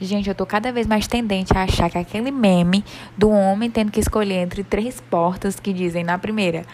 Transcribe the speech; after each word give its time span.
Gente, 0.00 0.28
eu 0.28 0.34
tô 0.34 0.46
cada 0.46 0.70
vez 0.70 0.86
mais 0.86 1.08
tendente 1.08 1.56
a 1.56 1.64
achar 1.64 1.90
que 1.90 1.98
aquele 1.98 2.30
meme 2.30 2.84
do 3.16 3.30
homem 3.30 3.68
tendo 3.68 3.90
que 3.90 3.98
escolher 3.98 4.36
entre 4.36 4.62
três 4.62 5.00
portas 5.00 5.58
que 5.58 5.72
dizem 5.72 6.04
na 6.04 6.16
primeira 6.16 6.64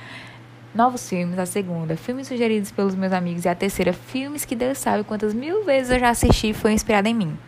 novos 0.74 1.08
filmes, 1.08 1.38
a 1.38 1.47
segunda, 1.47 1.97
filmes 1.97 2.26
sugeridos 2.26 2.71
pelos 2.71 2.95
meus 2.95 3.13
amigos 3.13 3.45
e 3.45 3.49
a 3.49 3.54
terceira, 3.54 3.92
filmes 3.92 4.45
que 4.45 4.56
Deus 4.56 4.76
sabe 4.76 5.04
quantas 5.04 5.33
mil 5.33 5.65
vezes 5.65 5.92
eu 5.92 6.01
já 6.01 6.10
assisti 6.10 6.53
foi 6.53 6.72
inspirado 6.72 7.08
em 7.08 7.15
mim. 7.15 7.38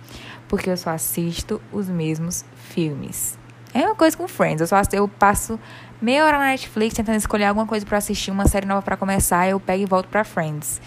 Porque 0.48 0.70
eu 0.70 0.76
só 0.76 0.90
assisto 0.90 1.60
os 1.72 1.88
mesmos 1.88 2.44
filmes. 2.54 3.36
É 3.74 3.80
uma 3.80 3.96
coisa 3.96 4.16
com 4.16 4.28
Friends, 4.28 4.60
eu 4.60 4.66
só 4.66 4.80
eu 4.92 5.08
passo 5.08 5.58
meia 6.00 6.24
hora 6.24 6.38
na 6.38 6.46
Netflix 6.46 6.94
tentando 6.94 7.16
escolher 7.16 7.46
alguma 7.46 7.66
coisa 7.66 7.84
para 7.84 7.98
assistir, 7.98 8.30
uma 8.30 8.46
série 8.46 8.64
nova 8.64 8.80
para 8.80 8.96
começar, 8.96 9.48
eu 9.48 9.58
pego 9.58 9.82
e 9.82 9.86
volto 9.86 10.08
para 10.08 10.22
Friends. 10.24 10.80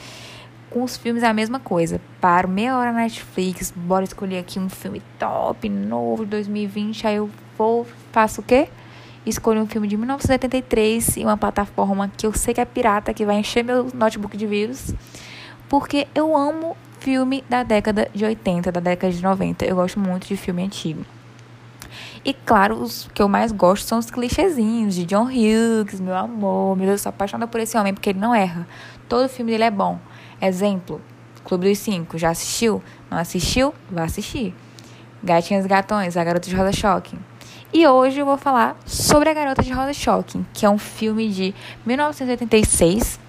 Com 0.70 0.84
os 0.84 0.96
filmes 0.96 1.24
é 1.24 1.28
a 1.28 1.34
mesma 1.34 1.60
coisa. 1.60 2.00
Paro 2.22 2.48
meia 2.48 2.78
hora 2.78 2.92
na 2.92 3.00
Netflix, 3.00 3.74
bora 3.76 4.04
escolher 4.04 4.38
aqui 4.38 4.60
um 4.60 4.70
filme 4.70 5.02
top, 5.18 5.68
novo, 5.68 6.24
de 6.26 6.32
2020. 6.32 7.08
Aí 7.08 7.16
eu 7.16 7.30
vou, 7.58 7.88
faço 8.12 8.42
o 8.42 8.44
quê? 8.44 8.70
Escolho 9.26 9.62
um 9.62 9.68
filme 9.68 9.88
de 9.88 9.98
1973 9.98 11.18
e 11.18 11.24
uma 11.24 11.38
plataforma 11.38 12.12
que 12.16 12.26
eu 12.26 12.34
sei 12.34 12.54
que 12.54 12.62
é 12.62 12.66
pirata, 12.66 13.14
que 13.14 13.26
vai 13.26 13.38
encher 13.38 13.64
meu 13.64 13.88
notebook 13.94 14.38
de 14.38 14.46
vírus. 14.46 14.94
Porque 15.68 16.08
eu 16.14 16.38
amo 16.38 16.78
filme 17.00 17.44
da 17.50 17.64
década 17.64 18.10
de 18.14 18.24
80, 18.24 18.72
da 18.72 18.80
década 18.80 19.12
de 19.12 19.24
90. 19.24 19.66
Eu 19.66 19.76
gosto 19.76 20.00
muito 20.00 20.28
de 20.28 20.38
filme 20.38 20.64
antigo. 20.64 21.04
E 22.24 22.34
claro, 22.34 22.76
os 22.76 23.10
que 23.14 23.22
eu 23.22 23.30
mais 23.30 23.52
gosto 23.52 23.88
são 23.88 23.98
os 23.98 24.12
clichêzinhos 24.12 24.94
de 24.94 25.06
John 25.06 25.26
Hughes, 25.26 26.00
meu 26.00 26.16
amor. 26.16 26.76
Meu 26.76 26.86
Deus, 26.86 27.00
eu 27.00 27.04
sou 27.04 27.10
apaixonada 27.10 27.50
por 27.50 27.60
esse 27.60 27.78
homem 27.78 27.94
porque 27.94 28.10
ele 28.10 28.20
não 28.20 28.36
erra. 28.36 28.68
Todo 29.08 29.30
filme 29.30 29.52
dele 29.52 29.64
é 29.64 29.72
bom. 29.72 30.00
Exemplo, 30.42 31.02
Clube 31.44 31.68
dos 31.68 31.80
Cinco. 31.80 32.18
Já 32.18 32.30
assistiu? 32.30 32.82
Não 33.10 33.18
assistiu? 33.18 33.74
Vá 33.90 34.04
assistir. 34.04 34.54
Gatinhas 35.24 35.66
e 35.66 35.68
Gatões, 35.68 36.16
A 36.16 36.24
Garota 36.24 36.50
de 36.50 36.56
Rosa 36.56 36.72
Shocking. 36.72 37.20
E 37.74 37.86
hoje 37.86 38.20
eu 38.20 38.26
vou 38.26 38.38
falar 38.38 38.78
sobre 38.86 39.30
A 39.30 39.34
Garota 39.34 39.62
de 39.62 39.72
Rosa 39.72 39.94
Shocking, 39.94 40.46
que 40.54 40.66
é 40.66 40.70
um 40.70 40.78
filme 40.78 41.30
de 41.30 41.54
1986, 41.86 43.20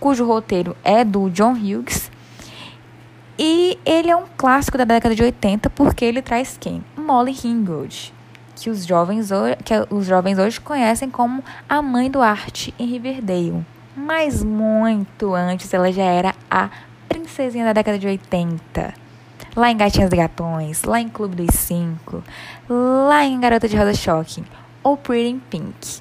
cujo 0.00 0.26
roteiro 0.26 0.76
é 0.82 1.04
do 1.04 1.30
John 1.30 1.52
Hughes. 1.52 2.10
E 3.38 3.78
ele 3.84 4.10
é 4.10 4.16
um 4.16 4.24
clássico 4.36 4.76
da 4.76 4.84
década 4.84 5.14
de 5.14 5.22
80 5.22 5.70
porque 5.70 6.04
ele 6.04 6.20
traz 6.20 6.58
quem? 6.60 6.84
Molly 6.96 7.32
Ringwald, 7.32 8.12
que 8.56 8.68
os 8.68 8.84
jovens 8.84 9.30
hoje, 9.30 9.56
que 9.64 9.74
os 9.90 10.04
jovens 10.04 10.38
hoje 10.38 10.60
conhecem 10.60 11.08
como 11.08 11.42
a 11.68 11.80
mãe 11.80 12.10
do 12.10 12.20
arte 12.20 12.74
em 12.78 12.86
Riverdale. 12.86 13.64
Mas 13.96 14.42
muito 14.42 15.34
antes 15.34 15.72
ela 15.72 15.92
já 15.92 16.04
era 16.04 16.34
a 16.50 16.70
princesinha 17.08 17.64
da 17.64 17.72
década 17.72 17.98
de 17.98 18.06
80. 18.06 18.94
Lá 19.54 19.70
em 19.70 19.76
Gatinhas 19.76 20.10
e 20.10 20.16
Gatões, 20.16 20.82
lá 20.84 20.98
em 20.98 21.10
Clube 21.10 21.36
dos 21.36 21.54
Cinco, 21.54 22.24
lá 22.68 23.24
em 23.24 23.38
Garota 23.38 23.68
de 23.68 23.76
Rosa 23.76 23.92
Shocking 23.92 24.44
ou 24.82 24.96
Pretty 24.96 25.28
in 25.28 25.38
Pink. 25.38 26.00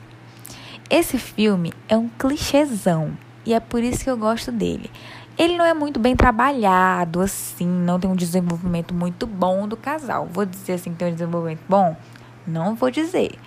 Esse 0.90 1.18
filme 1.18 1.74
é 1.90 1.98
um 1.98 2.08
clichêzão 2.08 3.18
e 3.46 3.54
é 3.54 3.60
por 3.60 3.84
isso 3.84 4.04
que 4.04 4.10
eu 4.10 4.18
gosto 4.18 4.52
dele. 4.52 4.90
Ele 5.38 5.58
não 5.58 5.66
é 5.66 5.74
muito 5.74 6.00
bem 6.00 6.16
trabalhado, 6.16 7.22
assim, 7.22 7.66
não 7.66 8.00
tem 8.00 8.10
um 8.10 8.16
desenvolvimento 8.16 8.94
muito 8.94 9.26
bom 9.26 9.68
do 9.68 9.76
casal. 9.76 10.28
Vou 10.32 10.46
dizer 10.46 10.74
assim 10.74 10.92
que 10.92 10.98
tem 10.98 11.10
um 11.10 11.14
desenvolvimento 11.14 11.62
bom? 11.68 11.96
Não 12.46 12.76
vou 12.76 12.92
dizer. 12.92 13.38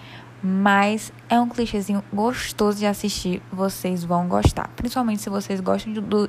Mas 0.46 1.10
é 1.30 1.40
um 1.40 1.48
clichêzinho 1.48 2.04
gostoso 2.12 2.76
de 2.76 2.84
assistir, 2.84 3.40
vocês 3.50 4.04
vão 4.04 4.28
gostar. 4.28 4.68
Principalmente 4.76 5.22
se 5.22 5.30
vocês 5.30 5.58
gostam 5.58 5.90
de, 5.90 6.02
do. 6.02 6.28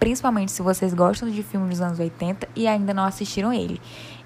Principalmente 0.00 0.50
se 0.50 0.62
vocês 0.62 0.92
gostam 0.92 1.30
de 1.30 1.40
filmes 1.44 1.78
dos 1.78 1.80
anos 1.80 2.00
80 2.00 2.48
e 2.56 2.66
ainda 2.66 2.92
não 2.92 3.04
assistiram 3.04 3.52
ele. 3.52 3.80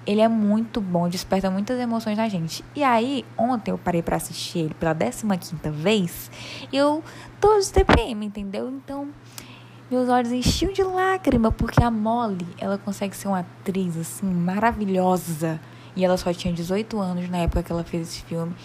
Ele 0.07 0.21
é 0.21 0.27
muito 0.27 0.81
bom, 0.81 1.07
desperta 1.07 1.51
muitas 1.51 1.79
emoções 1.79 2.17
na 2.17 2.27
gente. 2.27 2.65
E 2.75 2.83
aí, 2.83 3.23
ontem 3.37 3.69
eu 3.69 3.77
parei 3.77 4.01
para 4.01 4.15
assistir 4.15 4.59
ele 4.59 4.73
pela 4.73 4.95
15 4.95 5.23
vez 5.71 6.31
e 6.71 6.75
eu 6.75 7.03
tô 7.39 7.59
de 7.59 7.71
TPM, 7.71 8.25
entendeu? 8.25 8.69
Então, 8.69 9.09
meus 9.91 10.09
olhos 10.09 10.31
enchiam 10.31 10.73
de 10.73 10.81
lágrima, 10.81 11.51
porque 11.51 11.83
a 11.83 11.91
Molly, 11.91 12.47
ela 12.57 12.79
consegue 12.79 13.15
ser 13.15 13.27
uma 13.27 13.41
atriz, 13.41 13.95
assim, 13.97 14.25
maravilhosa. 14.25 15.59
E 15.95 16.03
ela 16.03 16.17
só 16.17 16.33
tinha 16.33 16.51
18 16.51 16.99
anos 16.99 17.29
na 17.29 17.37
época 17.37 17.61
que 17.61 17.71
ela 17.71 17.83
fez 17.83 18.07
esse 18.07 18.23
filme. 18.23 18.55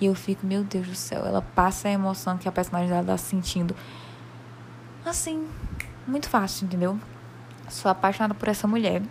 E 0.00 0.06
eu 0.06 0.14
fico, 0.14 0.46
meu 0.46 0.64
Deus 0.64 0.86
do 0.86 0.94
céu, 0.94 1.26
ela 1.26 1.42
passa 1.42 1.88
a 1.88 1.90
emoção 1.90 2.38
que 2.38 2.48
a 2.48 2.52
personagem 2.52 2.88
dela 2.88 3.04
tá 3.04 3.16
sentindo. 3.18 3.76
Assim, 5.04 5.46
muito 6.06 6.28
fácil, 6.28 6.64
entendeu? 6.64 6.98
Sou 7.68 7.90
apaixonada 7.90 8.32
por 8.32 8.48
essa 8.48 8.66
mulher. 8.66 9.02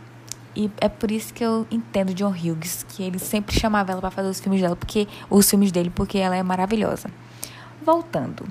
E 0.55 0.69
é 0.81 0.89
por 0.89 1.11
isso 1.11 1.31
que 1.31 1.43
eu 1.43 1.67
entendo 1.69 2.13
John 2.13 2.31
Hughes, 2.31 2.83
que 2.89 3.03
ele 3.03 3.19
sempre 3.19 3.57
chamava 3.57 3.91
ela 3.91 4.01
para 4.01 4.09
fazer 4.09 4.29
os 4.29 4.39
filmes 4.39 4.61
dela, 4.61 4.75
porque 4.75 5.07
os 5.29 5.47
filmes 5.47 5.71
dele, 5.71 5.91
porque 5.91 6.17
ela 6.17 6.35
é 6.35 6.41
maravilhosa. 6.41 7.09
Voltando. 7.85 8.45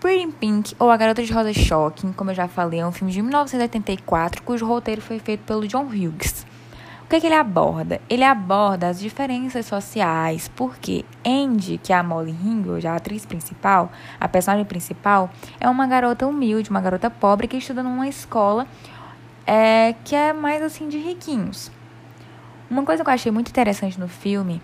Pretty 0.00 0.32
Pink, 0.32 0.74
ou 0.78 0.90
A 0.90 0.96
Garota 0.96 1.22
de 1.22 1.32
Rosa 1.32 1.52
Shocking, 1.52 2.12
como 2.12 2.30
eu 2.30 2.34
já 2.34 2.48
falei, 2.48 2.80
é 2.80 2.86
um 2.86 2.90
filme 2.90 3.12
de 3.12 3.22
1984, 3.22 4.42
cujo 4.42 4.66
roteiro 4.66 5.00
foi 5.00 5.18
feito 5.20 5.44
pelo 5.44 5.68
John 5.68 5.84
Hughes 5.84 6.44
que, 7.12 7.20
que 7.20 7.26
ele 7.26 7.34
aborda? 7.34 8.00
Ele 8.08 8.24
aborda 8.24 8.88
as 8.88 8.98
diferenças 8.98 9.66
sociais, 9.66 10.50
porque 10.56 11.04
Andy, 11.22 11.76
que 11.76 11.92
é 11.92 11.96
a 11.96 12.02
Molly 12.02 12.32
Ringwald, 12.32 12.86
a 12.86 12.96
atriz 12.96 13.26
principal, 13.26 13.92
a 14.18 14.26
personagem 14.26 14.64
principal, 14.64 15.30
é 15.60 15.68
uma 15.68 15.86
garota 15.86 16.26
humilde, 16.26 16.70
uma 16.70 16.80
garota 16.80 17.10
pobre 17.10 17.46
que 17.46 17.58
estuda 17.58 17.82
numa 17.82 18.08
escola 18.08 18.66
é, 19.46 19.94
que 20.04 20.16
é 20.16 20.32
mais 20.32 20.62
assim 20.62 20.88
de 20.88 20.96
riquinhos. 20.96 21.70
Uma 22.70 22.82
coisa 22.82 23.04
que 23.04 23.10
eu 23.10 23.14
achei 23.14 23.30
muito 23.30 23.50
interessante 23.50 24.00
no 24.00 24.08
filme 24.08 24.62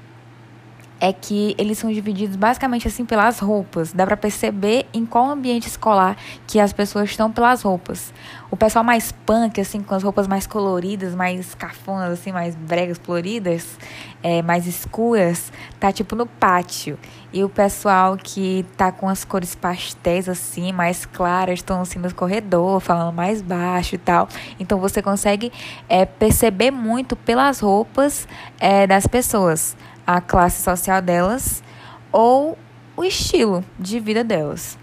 é 1.00 1.12
que 1.12 1.54
eles 1.58 1.78
são 1.78 1.92
divididos 1.92 2.36
basicamente 2.36 2.88
assim 2.88 3.04
pelas 3.04 3.38
roupas. 3.38 3.92
Dá 3.92 4.06
para 4.06 4.16
perceber 4.16 4.86
em 4.92 5.06
qual 5.06 5.30
ambiente 5.30 5.68
escolar 5.68 6.16
que 6.46 6.58
as 6.58 6.72
pessoas 6.72 7.10
estão 7.10 7.30
pelas 7.30 7.62
roupas. 7.62 8.12
O 8.50 8.56
pessoal 8.56 8.82
mais 8.82 9.12
punk, 9.12 9.60
assim, 9.60 9.82
com 9.82 9.94
as 9.94 10.02
roupas 10.02 10.26
mais 10.26 10.46
coloridas, 10.46 11.14
mais 11.14 11.54
cafonas, 11.54 12.12
assim, 12.12 12.32
mais 12.32 12.54
bregas, 12.54 12.96
coloridas, 12.96 13.78
é, 14.22 14.40
mais 14.40 14.66
escuras, 14.66 15.52
tá 15.78 15.92
tipo 15.92 16.16
no 16.16 16.26
pátio. 16.26 16.98
E 17.30 17.44
o 17.44 17.48
pessoal 17.48 18.16
que 18.16 18.64
tá 18.74 18.90
com 18.90 19.06
as 19.06 19.22
cores 19.22 19.54
pastéis, 19.54 20.30
assim, 20.30 20.72
mais 20.72 21.04
claras, 21.04 21.58
estão 21.58 21.82
assim 21.82 21.98
no 21.98 22.12
corredor, 22.14 22.80
falando 22.80 23.14
mais 23.14 23.42
baixo 23.42 23.94
e 23.94 23.98
tal. 23.98 24.26
Então 24.58 24.78
você 24.78 25.02
consegue 25.02 25.52
é, 25.88 26.06
perceber 26.06 26.70
muito 26.70 27.14
pelas 27.14 27.60
roupas 27.60 28.26
é, 28.58 28.86
das 28.86 29.06
pessoas 29.06 29.76
a 30.08 30.22
classe 30.22 30.62
social 30.62 31.02
delas 31.02 31.62
ou 32.10 32.56
o 32.96 33.04
estilo 33.04 33.62
de 33.78 34.00
vida 34.00 34.24
delas. 34.24 34.78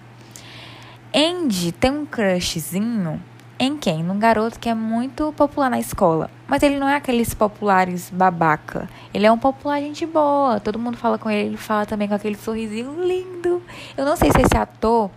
Andy 1.12 1.72
tem 1.72 1.90
um 1.90 2.06
crushzinho 2.06 3.20
em 3.58 3.76
quem? 3.76 4.04
Num 4.04 4.20
garoto 4.20 4.60
que 4.60 4.70
é 4.70 4.76
muito 4.76 5.34
popular 5.34 5.72
na 5.72 5.80
escola. 5.80 6.30
Mas 6.48 6.62
ele 6.62 6.78
não 6.78 6.88
é 6.88 6.96
aqueles 6.96 7.34
populares 7.34 8.12
babaca. 8.12 8.88
Ele 9.12 9.26
é 9.26 9.32
um 9.32 9.38
popular 9.38 9.80
gente 9.80 10.06
boa. 10.06 10.60
Todo 10.60 10.78
mundo 10.78 10.96
fala 10.96 11.18
com 11.18 11.28
ele. 11.28 11.50
Ele 11.50 11.58
fala 11.58 11.88
também 11.88 12.08
com 12.08 12.14
aquele 12.14 12.36
sorrisinho 12.36 13.04
lindo. 13.04 13.64
Eu 13.98 14.06
não 14.06 14.16
sei 14.16 14.32
se 14.32 14.42
esse 14.42 14.56
ator, 14.56 15.10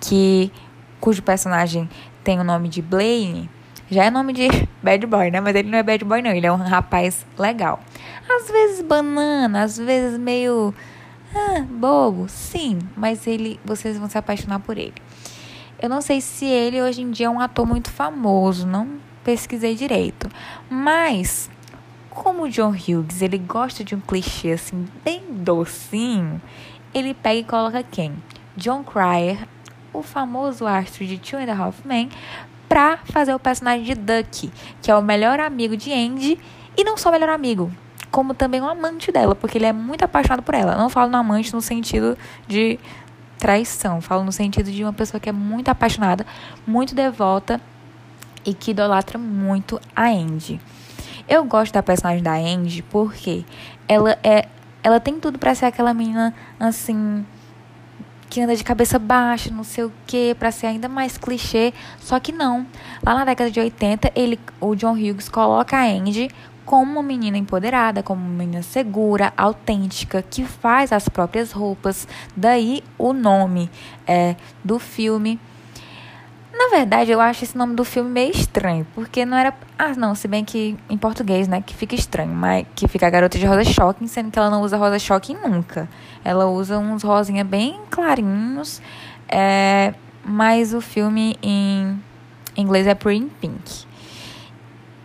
que 0.00 0.52
cujo 1.00 1.22
personagem 1.22 1.88
tem 2.22 2.38
o 2.38 2.44
nome 2.44 2.68
de 2.68 2.80
Blaine, 2.80 3.50
já 3.90 4.04
é 4.04 4.10
nome 4.10 4.32
de 4.32 4.48
bad 4.82 5.04
boy, 5.06 5.30
né? 5.30 5.40
Mas 5.40 5.54
ele 5.56 5.68
não 5.68 5.78
é 5.78 5.82
bad 5.82 6.04
boy, 6.04 6.22
não. 6.22 6.30
Ele 6.30 6.46
é 6.46 6.52
um 6.52 6.56
rapaz 6.56 7.26
legal. 7.38 7.80
Às 8.28 8.48
vezes 8.48 8.82
banana, 8.82 9.62
às 9.62 9.76
vezes 9.76 10.18
meio. 10.18 10.74
Ah, 11.34 11.60
bobo, 11.68 12.28
sim. 12.28 12.78
Mas 12.96 13.26
ele. 13.26 13.58
Vocês 13.64 13.98
vão 13.98 14.08
se 14.08 14.16
apaixonar 14.16 14.60
por 14.60 14.78
ele. 14.78 14.94
Eu 15.80 15.88
não 15.88 16.00
sei 16.00 16.20
se 16.20 16.44
ele 16.44 16.80
hoje 16.80 17.02
em 17.02 17.10
dia 17.10 17.26
é 17.26 17.30
um 17.30 17.40
ator 17.40 17.66
muito 17.66 17.90
famoso. 17.90 18.66
Não 18.66 18.88
pesquisei 19.24 19.74
direito. 19.74 20.28
Mas. 20.68 21.50
Como 22.10 22.42
o 22.42 22.48
John 22.50 22.72
Hughes, 22.72 23.22
ele 23.22 23.38
gosta 23.38 23.82
de 23.82 23.94
um 23.94 24.00
clichê 24.00 24.52
assim, 24.52 24.84
bem 25.02 25.22
docinho. 25.30 26.42
Ele 26.92 27.14
pega 27.14 27.38
e 27.38 27.44
coloca 27.44 27.82
quem? 27.84 28.12
John 28.56 28.82
Cryer, 28.82 29.46
o 29.92 30.02
famoso 30.02 30.66
astro 30.66 31.06
de 31.06 31.18
Two 31.18 31.38
and 31.38 31.50
a 31.50 31.56
Half 31.56 31.84
Men, 31.84 32.10
pra 32.70 32.98
fazer 32.98 33.34
o 33.34 33.38
personagem 33.40 33.84
de 33.84 33.96
Duck, 33.96 34.48
que 34.80 34.92
é 34.92 34.94
o 34.94 35.02
melhor 35.02 35.40
amigo 35.40 35.76
de 35.76 35.92
Andy, 35.92 36.38
e 36.76 36.84
não 36.84 36.96
só 36.96 37.08
o 37.08 37.12
melhor 37.12 37.28
amigo, 37.28 37.68
como 38.12 38.32
também 38.32 38.62
um 38.62 38.68
amante 38.68 39.10
dela, 39.10 39.34
porque 39.34 39.58
ele 39.58 39.66
é 39.66 39.72
muito 39.72 40.04
apaixonado 40.04 40.40
por 40.44 40.54
ela. 40.54 40.76
não 40.76 40.88
falo 40.88 41.10
no 41.10 41.16
amante 41.16 41.52
no 41.52 41.60
sentido 41.60 42.16
de 42.46 42.78
traição, 43.40 44.00
falo 44.00 44.22
no 44.22 44.30
sentido 44.30 44.70
de 44.70 44.84
uma 44.84 44.92
pessoa 44.92 45.20
que 45.20 45.28
é 45.28 45.32
muito 45.32 45.68
apaixonada, 45.68 46.24
muito 46.64 46.94
devota 46.94 47.60
e 48.46 48.54
que 48.54 48.70
idolatra 48.70 49.18
muito 49.18 49.80
a 49.96 50.06
Andy. 50.06 50.60
Eu 51.28 51.42
gosto 51.44 51.72
da 51.72 51.82
personagem 51.82 52.22
da 52.22 52.34
Andy 52.34 52.82
porque 52.82 53.44
ela 53.88 54.16
é 54.22 54.46
ela 54.82 55.00
tem 55.00 55.18
tudo 55.18 55.38
para 55.38 55.54
ser 55.54 55.66
aquela 55.66 55.92
menina 55.92 56.32
assim 56.58 57.26
que 58.30 58.40
anda 58.40 58.54
de 58.54 58.62
cabeça 58.62 58.96
baixa, 58.98 59.50
não 59.50 59.64
sei 59.64 59.84
o 59.84 59.92
que, 60.06 60.34
para 60.36 60.52
ser 60.52 60.68
ainda 60.68 60.88
mais 60.88 61.18
clichê. 61.18 61.74
Só 61.98 62.20
que 62.20 62.30
não. 62.30 62.64
Lá 63.04 63.14
na 63.14 63.24
década 63.24 63.50
de 63.50 63.58
80, 63.58 64.12
ele, 64.14 64.38
o 64.60 64.76
John 64.76 64.92
Hughes 64.92 65.28
coloca 65.28 65.76
a 65.76 65.84
Andy 65.84 66.30
como 66.64 66.92
uma 66.92 67.02
menina 67.02 67.36
empoderada, 67.36 68.00
como 68.00 68.24
uma 68.24 68.38
menina 68.38 68.62
segura, 68.62 69.32
autêntica, 69.36 70.22
que 70.22 70.44
faz 70.44 70.92
as 70.92 71.08
próprias 71.08 71.50
roupas. 71.50 72.06
Daí 72.36 72.84
o 72.96 73.12
nome 73.12 73.68
é, 74.06 74.36
do 74.62 74.78
filme. 74.78 75.40
Na 76.60 76.68
verdade, 76.68 77.10
eu 77.10 77.18
acho 77.22 77.42
esse 77.42 77.56
nome 77.56 77.74
do 77.74 77.86
filme 77.86 78.10
meio 78.10 78.32
estranho, 78.32 78.86
porque 78.94 79.24
não 79.24 79.34
era. 79.34 79.54
Ah, 79.78 79.94
não, 79.96 80.14
se 80.14 80.28
bem 80.28 80.44
que 80.44 80.76
em 80.90 80.98
português, 80.98 81.48
né, 81.48 81.62
que 81.62 81.74
fica 81.74 81.94
estranho, 81.94 82.34
mas 82.34 82.66
que 82.76 82.86
fica 82.86 83.06
a 83.06 83.10
garota 83.10 83.38
de 83.38 83.46
rosa 83.46 83.64
choque, 83.64 84.06
sendo 84.06 84.30
que 84.30 84.38
ela 84.38 84.50
não 84.50 84.60
usa 84.60 84.76
rosa 84.76 84.98
choque 84.98 85.32
nunca. 85.32 85.88
Ela 86.22 86.44
usa 86.44 86.78
uns 86.78 87.02
rosinha 87.02 87.44
bem 87.44 87.80
clarinhos, 87.88 88.82
é, 89.26 89.94
mas 90.22 90.74
o 90.74 90.82
filme 90.82 91.34
em 91.42 91.98
inglês 92.54 92.86
é 92.86 92.94
Pretty 92.94 93.30
Pink. 93.40 93.86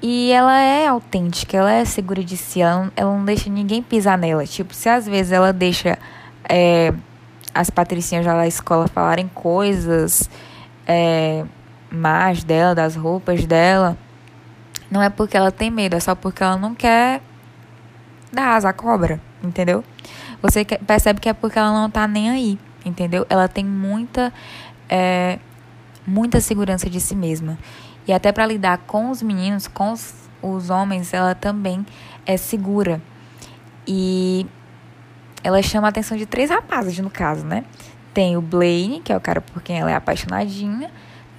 E 0.01 0.33
ela 0.33 0.59
é 0.59 0.87
autêntica, 0.87 1.55
ela 1.55 1.71
é 1.71 1.85
segura 1.85 2.21
de 2.21 2.35
si, 2.35 2.59
ela, 2.59 2.91
ela 2.97 3.15
não 3.15 3.23
deixa 3.23 3.49
ninguém 3.49 3.81
pisar 3.81 4.17
nela. 4.17 4.45
Tipo, 4.45 4.73
se 4.73 4.89
às 4.89 5.05
vezes 5.05 5.31
ela 5.31 5.53
deixa 5.53 5.97
é, 6.49 6.93
as 7.53 7.69
patricinhas 7.69 8.25
lá 8.25 8.33
da 8.33 8.45
escola 8.45 8.89
falarem 8.89 9.31
coisas 9.33 10.29
é, 10.87 11.45
más 11.91 12.43
dela, 12.43 12.75
das 12.75 12.95
roupas 12.95 13.45
dela, 13.45 13.97
não 14.89 15.01
é 15.01 15.09
porque 15.09 15.35
ela 15.35 15.51
tem 15.51 15.71
medo, 15.71 15.95
é 15.95 15.99
só 15.99 16.15
porque 16.15 16.43
ela 16.43 16.57
não 16.57 16.75
quer 16.75 17.21
dar 18.31 18.55
asa 18.55 18.69
à 18.69 18.73
cobra, 18.73 19.19
entendeu? 19.43 19.83
Você 20.41 20.63
percebe 20.63 21.19
que 21.19 21.29
é 21.29 21.33
porque 21.33 21.57
ela 21.57 21.71
não 21.71 21.89
tá 21.89 22.07
nem 22.07 22.29
aí, 22.29 22.59
entendeu? 22.85 23.25
Ela 23.29 23.47
tem 23.47 23.65
muita, 23.65 24.31
é, 24.89 25.39
muita 26.05 26.39
segurança 26.39 26.89
de 26.89 26.99
si 26.99 27.15
mesma. 27.15 27.57
E 28.07 28.13
até 28.13 28.31
para 28.31 28.45
lidar 28.45 28.79
com 28.79 29.09
os 29.09 29.23
meninos, 29.23 29.67
com 29.67 29.91
os, 29.91 30.13
os 30.41 30.69
homens, 30.69 31.13
ela 31.13 31.33
também 31.33 31.85
é 32.25 32.37
segura. 32.37 33.01
E 33.87 34.45
ela 35.43 35.61
chama 35.61 35.87
a 35.87 35.89
atenção 35.89 36.17
de 36.17 36.25
três 36.25 36.49
rapazes, 36.49 36.99
no 36.99 37.09
caso, 37.09 37.45
né? 37.45 37.63
Tem 38.15 38.37
o 38.37 38.41
Blaine, 38.41 39.01
que 39.01 39.11
é 39.11 39.17
o 39.17 39.19
cara 39.19 39.41
por 39.41 39.61
quem 39.61 39.77
ela 39.77 39.91
é 39.91 39.93
apaixonadinha. 39.93 40.89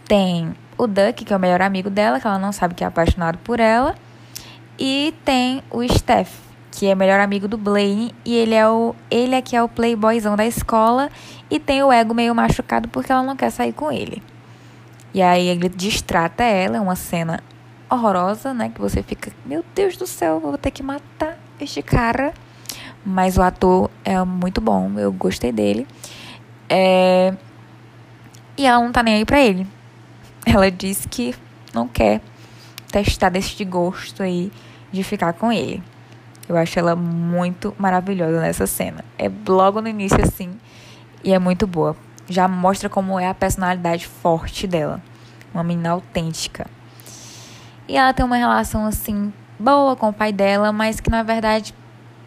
Tem 0.04 0.54
o 0.76 0.86
Duck, 0.86 1.24
que 1.24 1.32
é 1.32 1.36
o 1.36 1.40
melhor 1.40 1.62
amigo 1.62 1.88
dela, 1.88 2.20
que 2.20 2.26
ela 2.26 2.38
não 2.38 2.52
sabe 2.52 2.74
que 2.74 2.84
é 2.84 2.86
apaixonado 2.86 3.38
por 3.38 3.60
ela. 3.60 3.94
E 4.78 5.14
tem 5.24 5.62
o 5.70 5.82
Steph, 5.88 6.34
que 6.70 6.86
é 6.86 6.92
o 6.92 6.96
melhor 6.96 7.18
amigo 7.18 7.48
do 7.48 7.56
Blaine. 7.56 8.14
E 8.26 8.34
ele 8.34 8.54
é 8.54 8.68
o 8.68 8.94
ele 9.10 9.34
é 9.34 9.40
que 9.40 9.56
é 9.56 9.62
o 9.62 9.70
playboyzão 9.70 10.36
da 10.36 10.44
escola. 10.44 11.08
E 11.50 11.58
tem 11.58 11.82
o 11.82 11.90
ego 11.90 12.12
meio 12.12 12.34
machucado 12.34 12.88
porque 12.88 13.10
ela 13.10 13.22
não 13.22 13.36
quer 13.36 13.48
sair 13.48 13.72
com 13.72 13.90
ele. 13.90 14.22
E 15.14 15.22
aí 15.22 15.48
ele 15.48 15.70
distrata 15.70 16.44
ela, 16.44 16.76
é 16.76 16.80
uma 16.80 16.94
cena 16.94 17.42
horrorosa, 17.88 18.52
né? 18.52 18.68
Que 18.68 18.82
você 18.82 19.02
fica, 19.02 19.32
meu 19.46 19.64
Deus 19.74 19.96
do 19.96 20.06
céu, 20.06 20.40
vou 20.40 20.58
ter 20.58 20.70
que 20.70 20.82
matar 20.82 21.38
este 21.58 21.80
cara. 21.80 22.34
Mas 23.02 23.38
o 23.38 23.42
ator 23.42 23.90
é 24.04 24.22
muito 24.24 24.60
bom, 24.60 24.92
eu 24.98 25.10
gostei 25.10 25.52
dele. 25.52 25.86
É... 26.68 27.34
E 28.56 28.66
ela 28.66 28.82
não 28.82 28.92
tá 28.92 29.02
nem 29.02 29.16
aí 29.16 29.24
pra 29.24 29.40
ele. 29.40 29.66
Ela 30.44 30.70
diz 30.70 31.06
que 31.10 31.34
não 31.74 31.86
quer 31.86 32.20
testar 32.90 33.28
desse 33.28 33.64
gosto 33.64 34.22
aí 34.22 34.50
de 34.90 35.02
ficar 35.02 35.32
com 35.34 35.52
ele. 35.52 35.82
Eu 36.48 36.56
acho 36.56 36.78
ela 36.78 36.94
muito 36.94 37.74
maravilhosa 37.78 38.40
nessa 38.40 38.66
cena. 38.66 39.04
É 39.18 39.30
logo 39.48 39.80
no 39.80 39.88
início 39.88 40.20
assim 40.22 40.58
e 41.22 41.32
é 41.32 41.38
muito 41.38 41.66
boa. 41.66 41.96
Já 42.28 42.46
mostra 42.48 42.88
como 42.88 43.18
é 43.18 43.28
a 43.28 43.34
personalidade 43.34 44.06
forte 44.06 44.66
dela. 44.66 45.02
Uma 45.52 45.64
menina 45.64 45.90
autêntica. 45.90 46.66
E 47.88 47.96
ela 47.96 48.12
tem 48.12 48.24
uma 48.24 48.36
relação 48.36 48.86
assim 48.86 49.32
boa 49.58 49.96
com 49.96 50.08
o 50.08 50.12
pai 50.12 50.32
dela, 50.32 50.72
mas 50.72 51.00
que 51.00 51.10
na 51.10 51.22
verdade 51.22 51.74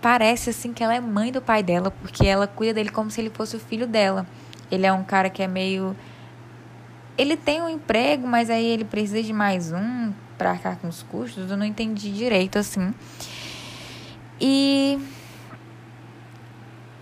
parece 0.01 0.49
assim 0.49 0.73
que 0.73 0.83
ela 0.83 0.95
é 0.95 0.99
mãe 0.99 1.31
do 1.31 1.41
pai 1.41 1.63
dela, 1.63 1.91
porque 1.91 2.25
ela 2.25 2.47
cuida 2.47 2.73
dele 2.73 2.89
como 2.89 3.09
se 3.11 3.21
ele 3.21 3.29
fosse 3.29 3.55
o 3.55 3.59
filho 3.59 3.87
dela. 3.87 4.25
Ele 4.71 4.85
é 4.85 4.93
um 4.93 5.03
cara 5.03 5.29
que 5.29 5.41
é 5.41 5.47
meio. 5.47 5.95
Ele 7.17 7.35
tem 7.35 7.61
um 7.61 7.69
emprego, 7.69 8.27
mas 8.27 8.49
aí 8.49 8.65
ele 8.65 8.85
precisa 8.85 9.21
de 9.21 9.33
mais 9.33 9.71
um 9.71 10.13
para 10.37 10.51
arcar 10.51 10.77
com 10.77 10.87
os 10.87 11.03
custos. 11.03 11.49
Eu 11.49 11.57
não 11.57 11.65
entendi 11.65 12.11
direito 12.11 12.57
assim. 12.57 12.93
E. 14.39 14.99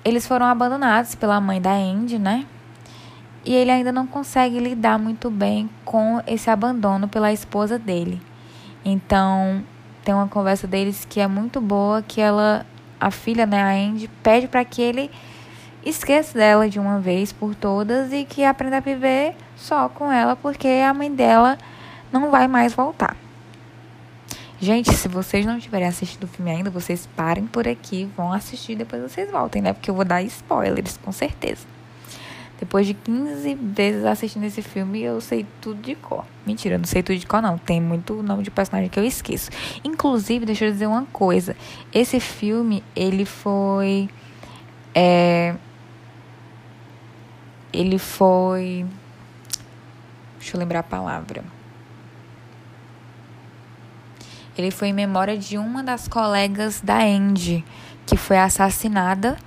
Eles 0.04 0.26
foram 0.26 0.46
abandonados 0.46 1.16
pela 1.16 1.40
mãe 1.42 1.62
da 1.62 1.74
Andy, 1.74 2.18
né? 2.18 2.46
E 3.44 3.54
ele 3.54 3.72
ainda 3.72 3.92
não 3.92 4.08
consegue 4.08 4.60
lidar 4.60 4.98
muito 4.98 5.30
bem 5.30 5.70
com 5.86 6.22
esse 6.26 6.50
abandono 6.50 7.08
pela 7.08 7.32
esposa 7.32 7.78
dele. 7.78 8.22
Então, 8.84 9.64
tem 10.04 10.14
uma 10.14 10.28
conversa 10.28 10.66
deles 10.66 11.04
que 11.04 11.20
é 11.20 11.28
muito 11.28 11.60
boa, 11.60 12.02
que 12.02 12.22
ela, 12.22 12.66
a 13.00 13.12
filha, 13.12 13.46
né, 13.46 13.62
a 13.62 13.72
Andy, 13.72 14.10
pede 14.22 14.48
para 14.48 14.64
que 14.66 14.82
ele 14.82 15.12
esqueça 15.86 16.38
dela 16.38 16.70
de 16.70 16.80
uma 16.80 17.00
vez 17.00 17.32
por 17.32 17.56
todas 17.56 18.12
e 18.12 18.26
que 18.26 18.44
aprenda 18.44 18.78
a 18.78 18.82
viver 18.82 19.36
só 19.56 19.88
com 19.90 20.12
ela, 20.12 20.36
porque 20.36 20.68
a 20.68 20.94
mãe 20.94 21.14
dela 21.14 21.58
não 22.12 22.30
vai 22.30 22.48
mais 22.48 22.74
voltar. 22.74 23.16
Gente, 24.60 24.92
se 24.94 25.08
vocês 25.08 25.46
não 25.46 25.60
tiverem 25.60 25.88
assistido 25.88 26.24
o 26.24 26.28
filme 26.28 26.50
ainda, 26.50 26.72
vocês 26.72 27.08
parem 27.16 27.46
por 27.46 27.68
aqui, 27.68 28.10
vão 28.18 28.34
assistir 28.34 28.76
depois 28.76 29.04
vocês 29.04 29.30
voltem, 29.30 29.62
né? 29.62 29.72
Porque 29.72 29.90
eu 29.90 29.94
vou 29.94 30.04
dar 30.04 30.24
spoilers, 30.24 30.98
com 30.98 31.12
certeza. 31.12 31.77
Depois 32.60 32.88
de 32.88 32.96
15 32.96 33.54
vezes 33.56 34.04
assistindo 34.04 34.44
esse 34.46 34.64
filme, 34.64 35.02
eu 35.02 35.22
sei 35.22 35.46
tudo 35.62 35.80
de 35.80 35.94
cor. 35.94 36.26
Mentira, 36.46 36.76
eu 36.76 36.80
não 36.80 36.86
sei 36.86 37.04
tudo 37.04 37.18
de 37.18 37.28
cor, 37.28 37.42
não. 37.42 37.58
Tem 37.58 37.80
muito 37.80 38.24
nome 38.24 38.42
de 38.42 38.50
personagem 38.50 38.90
que 38.90 39.00
eu 39.00 39.06
esqueço. 39.06 39.52
Inclusive, 39.84 40.46
deixa 40.46 40.66
eu 40.66 40.72
dizer 40.72 40.88
uma 40.88 41.06
coisa. 41.06 41.56
Esse 41.94 42.20
filme, 42.20 42.84
ele 42.96 43.26
foi. 43.26 44.10
É, 44.96 45.56
ele 47.72 48.00
foi. 48.00 48.86
Deixa 50.40 50.56
eu 50.56 50.60
lembrar 50.60 50.80
a 50.80 50.84
palavra. 50.84 51.44
Ele 54.58 54.72
foi 54.72 54.88
em 54.88 54.94
memória 54.94 55.38
de 55.38 55.60
uma 55.60 55.84
das 55.84 56.08
colegas 56.08 56.82
da 56.82 57.04
Andy, 57.04 57.64
que 58.08 58.18
foi 58.18 58.40
assassinada 58.40 59.38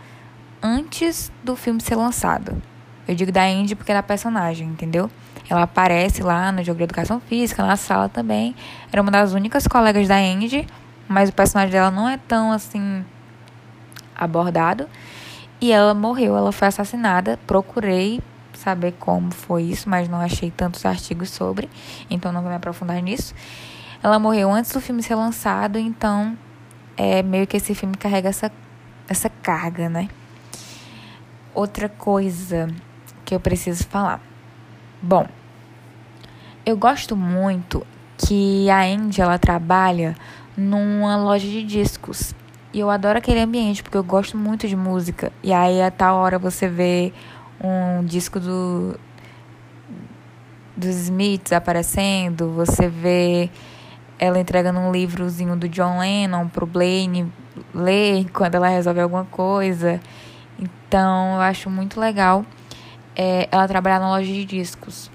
antes 0.63 1.33
do 1.43 1.57
filme 1.57 1.81
ser 1.81 1.97
lançado. 1.97 2.70
Eu 3.11 3.17
digo 3.17 3.33
da 3.33 3.43
Andy 3.43 3.75
porque 3.75 3.91
é 3.91 3.95
da 3.97 4.05
personagem, 4.05 4.69
entendeu? 4.69 5.11
Ela 5.49 5.63
aparece 5.63 6.23
lá 6.23 6.53
no 6.53 6.63
jogo 6.63 6.79
de 6.79 6.85
educação 6.85 7.19
física, 7.19 7.67
na 7.67 7.75
sala 7.75 8.09
também. 8.09 8.55
Era 8.93 9.03
uma 9.03 9.11
das 9.11 9.33
únicas 9.33 9.67
colegas 9.67 10.07
da 10.07 10.15
Andy, 10.15 10.65
mas 11.09 11.29
o 11.29 11.33
personagem 11.33 11.73
dela 11.73 11.91
não 11.91 12.09
é 12.09 12.17
tão 12.17 12.53
assim 12.53 13.05
abordado. 14.15 14.89
E 15.61 15.73
ela 15.73 15.93
morreu, 15.93 16.37
ela 16.37 16.53
foi 16.53 16.69
assassinada. 16.69 17.37
Procurei 17.49 18.21
saber 18.55 18.93
como 18.93 19.33
foi 19.33 19.65
isso, 19.65 19.91
mas 19.91 20.09
não 20.09 20.21
achei 20.21 20.53
tantos 20.53 20.87
artigos 20.87 21.31
sobre, 21.31 21.69
então 22.09 22.31
não 22.31 22.43
vou 22.43 22.51
me 22.51 22.57
aprofundar 22.57 23.03
nisso. 23.03 23.35
Ela 24.01 24.21
morreu 24.21 24.53
antes 24.53 24.71
do 24.71 24.81
filme 24.81 25.03
ser 25.03 25.17
lançado, 25.17 25.81
então 25.81 26.39
é 26.97 27.25
meio 27.25 27.45
que 27.45 27.57
esse 27.57 27.75
filme 27.75 27.97
carrega 27.97 28.29
essa, 28.29 28.53
essa 29.09 29.29
carga, 29.29 29.89
né? 29.89 30.09
Outra 31.53 31.89
coisa 31.89 32.69
que 33.31 33.35
eu 33.37 33.39
preciso 33.39 33.87
falar. 33.87 34.21
Bom, 35.01 35.25
eu 36.67 36.77
gosto 36.77 37.15
muito 37.15 37.87
que 38.19 38.69
a 38.69 38.83
Andy 38.83 39.21
ela 39.21 39.39
trabalha 39.39 40.17
numa 40.57 41.17
loja 41.17 41.47
de 41.47 41.63
discos. 41.63 42.35
E 42.73 42.81
eu 42.81 42.91
adoro 42.91 43.19
aquele 43.19 43.39
ambiente, 43.39 43.85
porque 43.85 43.97
eu 43.97 44.03
gosto 44.03 44.37
muito 44.37 44.67
de 44.67 44.75
música. 44.75 45.33
E 45.45 45.53
aí, 45.53 45.81
a 45.81 45.93
tal 45.93 46.17
hora, 46.17 46.41
você 46.41 46.69
vê 46.69 47.13
um 47.63 48.05
disco 48.05 48.41
do 48.41 48.99
dos 50.77 50.97
Smiths 50.97 51.53
aparecendo, 51.53 52.51
você 52.51 52.89
vê 52.89 53.49
ela 54.19 54.41
entregando 54.41 54.81
um 54.81 54.91
livrozinho 54.91 55.55
do 55.55 55.69
John 55.69 56.01
Lennon 56.01 56.49
pro 56.49 56.67
Blaine 56.67 57.31
ler 57.73 58.29
quando 58.33 58.57
ela 58.57 58.69
resolve 58.69 59.01
alguma 59.01 59.25
coisa. 59.27 60.01
Então, 60.59 61.35
eu 61.35 61.41
acho 61.43 61.71
muito 61.71 62.01
legal 62.01 62.45
é, 63.23 63.47
ela 63.53 63.69
trabalhar 63.69 64.01
na 64.01 64.09
loja 64.09 64.33
de 64.33 64.47
discos. 64.47 65.11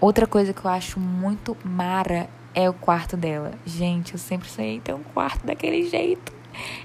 Outra 0.00 0.26
coisa 0.26 0.52
que 0.52 0.64
eu 0.64 0.68
acho 0.68 0.98
muito 0.98 1.56
mara 1.64 2.28
é 2.52 2.68
o 2.68 2.72
quarto 2.72 3.16
dela. 3.16 3.52
Gente, 3.64 4.14
eu 4.14 4.18
sempre 4.18 4.48
sonhei 4.48 4.80
ter 4.80 4.92
um 4.92 5.04
quarto 5.14 5.46
daquele 5.46 5.88
jeito. 5.88 6.32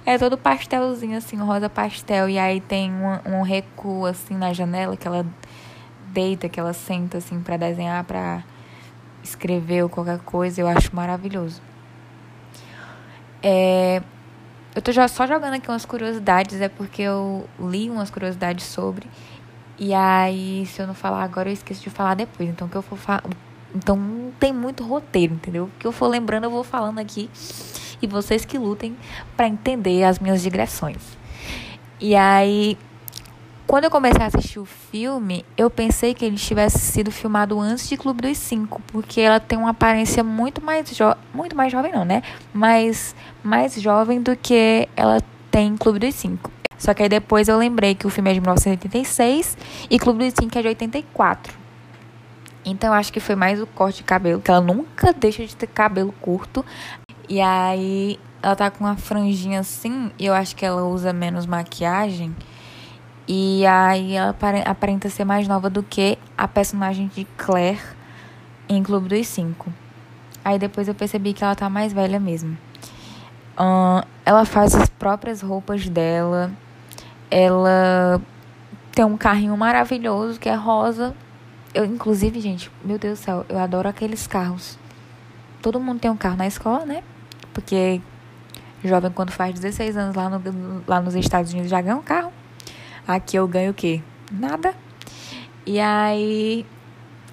É 0.05 0.19
todo 0.19 0.37
pastelzinho, 0.37 1.17
assim, 1.17 1.35
rosa 1.37 1.67
pastel. 1.67 2.29
E 2.29 2.37
aí 2.37 2.61
tem 2.61 2.91
um, 2.91 3.39
um 3.39 3.41
recuo, 3.41 4.05
assim, 4.05 4.35
na 4.35 4.53
janela 4.53 4.95
que 4.95 5.07
ela 5.07 5.25
deita, 6.09 6.47
que 6.47 6.59
ela 6.59 6.73
senta, 6.73 7.17
assim, 7.17 7.41
para 7.41 7.57
desenhar, 7.57 8.03
para 8.03 8.43
escrever 9.23 9.81
ou 9.81 9.89
qualquer 9.89 10.19
coisa. 10.19 10.61
Eu 10.61 10.67
acho 10.67 10.95
maravilhoso. 10.95 11.59
É, 13.41 14.03
eu 14.75 14.81
tô 14.83 14.91
já 14.91 15.07
só 15.07 15.25
jogando 15.25 15.55
aqui 15.55 15.67
umas 15.67 15.85
curiosidades, 15.85 16.61
é 16.61 16.69
porque 16.69 17.01
eu 17.01 17.49
li 17.59 17.89
umas 17.89 18.11
curiosidades 18.11 18.67
sobre. 18.67 19.07
E 19.83 19.95
aí, 19.95 20.63
se 20.67 20.79
eu 20.79 20.85
não 20.85 20.93
falar 20.93 21.23
agora, 21.23 21.49
eu 21.49 21.53
esqueço 21.53 21.81
de 21.81 21.89
falar 21.89 22.13
depois. 22.13 22.47
Então, 22.47 22.67
que 22.67 22.75
eu 22.75 22.83
for 22.83 22.99
falar. 22.99 23.23
Então, 23.73 23.95
não 23.95 24.31
tem 24.39 24.53
muito 24.53 24.83
roteiro, 24.83 25.33
entendeu? 25.33 25.63
O 25.63 25.71
que 25.79 25.87
eu 25.87 25.91
for 25.91 26.05
lembrando, 26.05 26.43
eu 26.43 26.51
vou 26.51 26.63
falando 26.63 26.99
aqui 26.99 27.27
e 27.99 28.05
vocês 28.05 28.45
que 28.45 28.59
lutem 28.59 28.95
para 29.35 29.47
entender 29.47 30.03
as 30.03 30.19
minhas 30.19 30.43
digressões. 30.43 31.17
E 31.99 32.15
aí, 32.15 32.77
quando 33.65 33.85
eu 33.85 33.89
comecei 33.89 34.21
a 34.21 34.27
assistir 34.27 34.59
o 34.59 34.65
filme, 34.65 35.43
eu 35.57 35.67
pensei 35.67 36.13
que 36.13 36.25
ele 36.25 36.35
tivesse 36.35 36.77
sido 36.77 37.09
filmado 37.09 37.59
antes 37.59 37.89
de 37.89 37.97
Clube 37.97 38.21
dos 38.21 38.37
Cinco, 38.37 38.83
porque 38.85 39.19
ela 39.19 39.39
tem 39.39 39.57
uma 39.57 39.71
aparência 39.71 40.23
muito 40.23 40.63
mais 40.63 40.95
jo 40.95 41.15
muito 41.33 41.55
mais 41.55 41.71
jovem 41.71 41.91
não, 41.91 42.05
né? 42.05 42.21
Mas 42.53 43.15
mais 43.41 43.73
jovem 43.81 44.21
do 44.21 44.35
que 44.35 44.87
ela 44.95 45.19
tem 45.49 45.69
em 45.69 45.77
Clube 45.77 45.97
dos 45.97 46.13
Cinco. 46.13 46.51
Só 46.81 46.95
que 46.95 47.03
aí 47.03 47.09
depois 47.09 47.47
eu 47.47 47.59
lembrei 47.59 47.93
que 47.93 48.07
o 48.07 48.09
filme 48.09 48.31
é 48.31 48.33
de 48.33 48.39
1986 48.39 49.55
e 49.87 49.99
Clube 49.99 50.25
dos 50.25 50.33
Cinco 50.33 50.57
é 50.57 50.63
de 50.63 50.67
84. 50.69 51.53
Então 52.65 52.89
eu 52.89 52.95
acho 52.95 53.13
que 53.13 53.19
foi 53.19 53.35
mais 53.35 53.61
o 53.61 53.67
corte 53.67 53.97
de 53.97 54.03
cabelo, 54.03 54.41
que 54.41 54.49
ela 54.49 54.61
nunca 54.61 55.13
deixa 55.13 55.45
de 55.45 55.55
ter 55.55 55.67
cabelo 55.67 56.11
curto. 56.19 56.65
E 57.29 57.39
aí 57.39 58.19
ela 58.41 58.55
tá 58.55 58.71
com 58.71 58.83
uma 58.83 58.97
franjinha 58.97 59.59
assim, 59.59 60.11
e 60.17 60.25
eu 60.25 60.33
acho 60.33 60.55
que 60.55 60.65
ela 60.65 60.83
usa 60.83 61.13
menos 61.13 61.45
maquiagem. 61.45 62.35
E 63.27 63.63
aí 63.67 64.13
ela 64.15 64.35
aparenta 64.65 65.07
ser 65.07 65.23
mais 65.23 65.47
nova 65.47 65.69
do 65.69 65.83
que 65.83 66.17
a 66.35 66.47
personagem 66.47 67.11
de 67.15 67.25
Claire 67.37 67.79
em 68.67 68.81
Clube 68.81 69.07
dos 69.07 69.27
Cinco. 69.27 69.71
Aí 70.43 70.57
depois 70.57 70.87
eu 70.87 70.95
percebi 70.95 71.31
que 71.31 71.43
ela 71.43 71.53
tá 71.53 71.69
mais 71.69 71.93
velha 71.93 72.19
mesmo. 72.19 72.57
Uh, 73.55 74.03
ela 74.25 74.45
faz 74.45 74.73
as 74.73 74.89
próprias 74.89 75.43
roupas 75.43 75.87
dela. 75.87 76.51
Ela 77.31 78.21
tem 78.93 79.05
um 79.05 79.17
carrinho 79.17 79.55
maravilhoso 79.57 80.39
que 80.39 80.49
é 80.49 80.53
rosa. 80.53 81.15
Eu, 81.73 81.85
inclusive, 81.85 82.39
gente, 82.41 82.69
meu 82.83 82.99
Deus 82.99 83.19
do 83.19 83.23
céu, 83.23 83.45
eu 83.47 83.57
adoro 83.57 83.87
aqueles 83.87 84.27
carros. 84.27 84.77
Todo 85.61 85.79
mundo 85.79 85.99
tem 85.99 86.11
um 86.11 86.17
carro 86.17 86.35
na 86.35 86.45
escola, 86.45 86.85
né? 86.85 87.01
Porque 87.53 88.01
jovem, 88.83 89.11
quando 89.11 89.31
faz 89.31 89.53
16 89.55 89.95
anos 89.95 90.15
lá, 90.15 90.29
no, 90.29 90.83
lá 90.85 90.99
nos 90.99 91.15
Estados 91.15 91.51
Unidos, 91.53 91.69
já 91.69 91.81
ganha 91.81 91.95
um 91.95 92.01
carro. 92.01 92.31
Aqui 93.07 93.37
eu 93.37 93.47
ganho 93.47 93.71
o 93.71 93.73
quê? 93.73 94.01
Nada. 94.31 94.73
E 95.65 95.79
aí, 95.79 96.65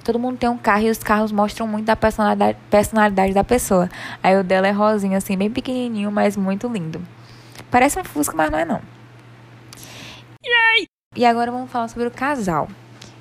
todo 0.04 0.18
mundo 0.18 0.38
tem 0.38 0.48
um 0.48 0.58
carro 0.58 0.82
e 0.82 0.90
os 0.90 0.98
carros 0.98 1.32
mostram 1.32 1.66
muito 1.66 1.86
da 1.86 1.96
personalidade, 1.96 2.58
personalidade 2.70 3.32
da 3.32 3.44
pessoa. 3.44 3.88
Aí 4.22 4.38
o 4.38 4.44
dela 4.44 4.68
é 4.68 4.70
rosinho, 4.70 5.16
assim, 5.16 5.36
bem 5.36 5.50
pequenininho, 5.50 6.10
mas 6.12 6.36
muito 6.36 6.68
lindo. 6.68 7.02
Parece 7.70 7.98
um 7.98 8.04
Fusca, 8.04 8.36
mas 8.36 8.50
não 8.50 8.58
é 8.58 8.64
não. 8.64 8.97
E 11.18 11.26
agora 11.26 11.50
vamos 11.50 11.68
falar 11.68 11.88
sobre 11.88 12.06
o 12.06 12.12
casal. 12.12 12.68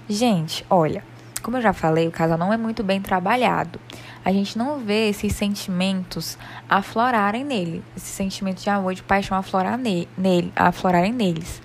Gente, 0.08 0.63
olha, 0.70 1.04
como 1.42 1.58
eu 1.58 1.62
já 1.63 1.74
falei, 1.74 2.08
o 2.08 2.12
casal 2.12 2.38
não 2.38 2.54
é 2.54 2.56
muito 2.56 2.84
bem 2.84 3.01
trabalhado. 3.01 3.80
A 4.24 4.32
gente 4.32 4.56
não 4.56 4.77
vê 4.77 5.10
esses 5.10 5.36
sentimentos 5.36 6.38
aflorarem 6.70 7.44
nele, 7.44 7.84
esses 7.96 8.12
sentimentos 8.12 8.63
de 8.63 8.70
amor, 8.70 8.94
de 8.94 9.01
paixão 9.01 9.36
aflorar 9.36 9.80
ne 9.80 10.08
nele, 10.16 10.54
aflorarem 10.56 11.12
neles. 11.12 11.60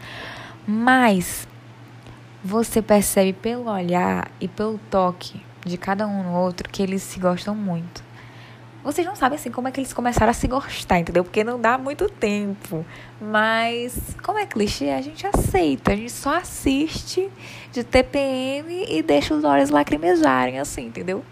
Mas 0.67 1.47
você 2.43 2.81
percebe 2.81 3.35
pelo 3.35 3.71
olhar 3.71 4.31
e 4.41 4.49
pelo 4.49 4.81
toque 4.91 5.39
de 5.67 5.77
cada 5.77 6.07
um 6.07 6.23
no 6.23 6.33
outro 6.33 6.67
que 6.67 6.83
eles 6.83 7.03
se 7.03 7.21
gostam 7.21 7.55
muito. 7.55 8.03
Vocês 8.83 9.07
não 9.07 9.15
sabem 9.15 9.39
assim 9.39 9.51
como 9.51 9.69
é 9.69 9.71
que 9.71 9.79
eles 9.79 9.93
começaram 9.93 10.31
a 10.31 10.35
se 10.35 10.49
gostar, 10.49 10.99
entendeu? 10.99 11.23
Porque 11.23 11.45
não 11.45 11.61
dá 11.61 11.79
muito 11.79 12.09
tempo. 12.09 12.85
Mas, 13.21 14.17
como 14.23 14.39
é 14.39 14.47
clichê, 14.47 14.91
a 14.91 15.01
gente 15.01 15.25
aceita. 15.25 15.93
A 15.93 15.97
gente 15.97 16.11
só 16.11 16.37
assiste 16.37 17.31
de 17.71 17.85
TPM 17.85 18.87
e 18.89 19.01
deixa 19.01 19.35
os 19.35 19.45
olhos 19.45 19.71
lacrimejarem, 19.71 20.59
assim, 20.59 20.87
entendeu? 20.87 21.25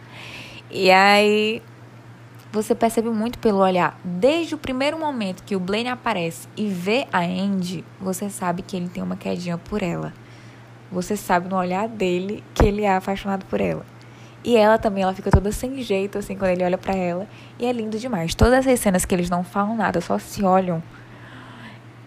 E 0.71 0.93
aí, 0.93 1.61
você 2.53 2.73
percebe 2.73 3.11
muito 3.11 3.39
pelo 3.41 3.59
olhar. 3.59 3.99
Desde 4.05 4.55
o 4.55 4.59
primeiro 4.59 4.97
momento 4.97 5.43
que 5.43 5.57
o 5.57 5.61
Blaine 5.61 5.89
aparece 5.89 6.47
e 6.57 6.69
vê 6.69 7.09
a 7.13 7.21
Andy, 7.21 7.85
você 8.01 8.31
sabe 8.31 8.63
que 8.63 8.77
ele 8.77 8.89
tem 8.89 9.03
uma 9.03 9.17
quedinha 9.17 9.59
por 9.59 9.83
ela. 9.83 10.13
Você 10.91 11.17
sabe 11.17 11.49
no 11.49 11.57
olhar 11.57 11.89
dele 11.89 12.45
que 12.55 12.65
ele 12.65 12.83
é 12.83 12.95
apaixonado 12.95 13.45
por 13.47 13.61
ela. 13.61 13.85
E 14.43 14.57
ela 14.57 14.79
também, 14.79 15.03
ela 15.03 15.15
fica 15.15 15.31
toda 15.31 15.53
sem 15.53 15.83
jeito, 15.83 16.19
assim, 16.19 16.37
quando 16.37 16.51
ele 16.51 16.65
olha 16.65 16.79
para 16.79 16.95
ela. 16.95 17.27
E 17.59 17.67
é 17.67 17.73
lindo 17.73 17.99
demais. 17.99 18.35
Todas 18.35 18.67
as 18.67 18.81
cenas 18.81 19.05
que 19.05 19.15
eles 19.15 19.29
não 19.29 19.45
falam 19.45 19.77
nada, 19.77 20.01
só 20.01 20.19
se 20.19 20.43
olham, 20.43 20.83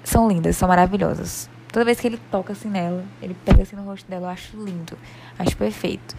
são 0.03 0.27
lindas, 0.27 0.57
são 0.57 0.67
maravilhosas. 0.67 1.49
Toda 1.71 1.85
vez 1.85 1.99
que 1.99 2.07
ele 2.07 2.19
toca 2.29 2.53
assim 2.53 2.69
nela, 2.69 3.03
ele 3.21 3.35
pega 3.45 3.63
assim 3.63 3.75
no 3.75 3.83
rosto 3.83 4.09
dela, 4.09 4.27
eu 4.27 4.29
acho 4.29 4.57
lindo. 4.57 4.97
Acho 5.37 5.55
perfeito. 5.55 6.15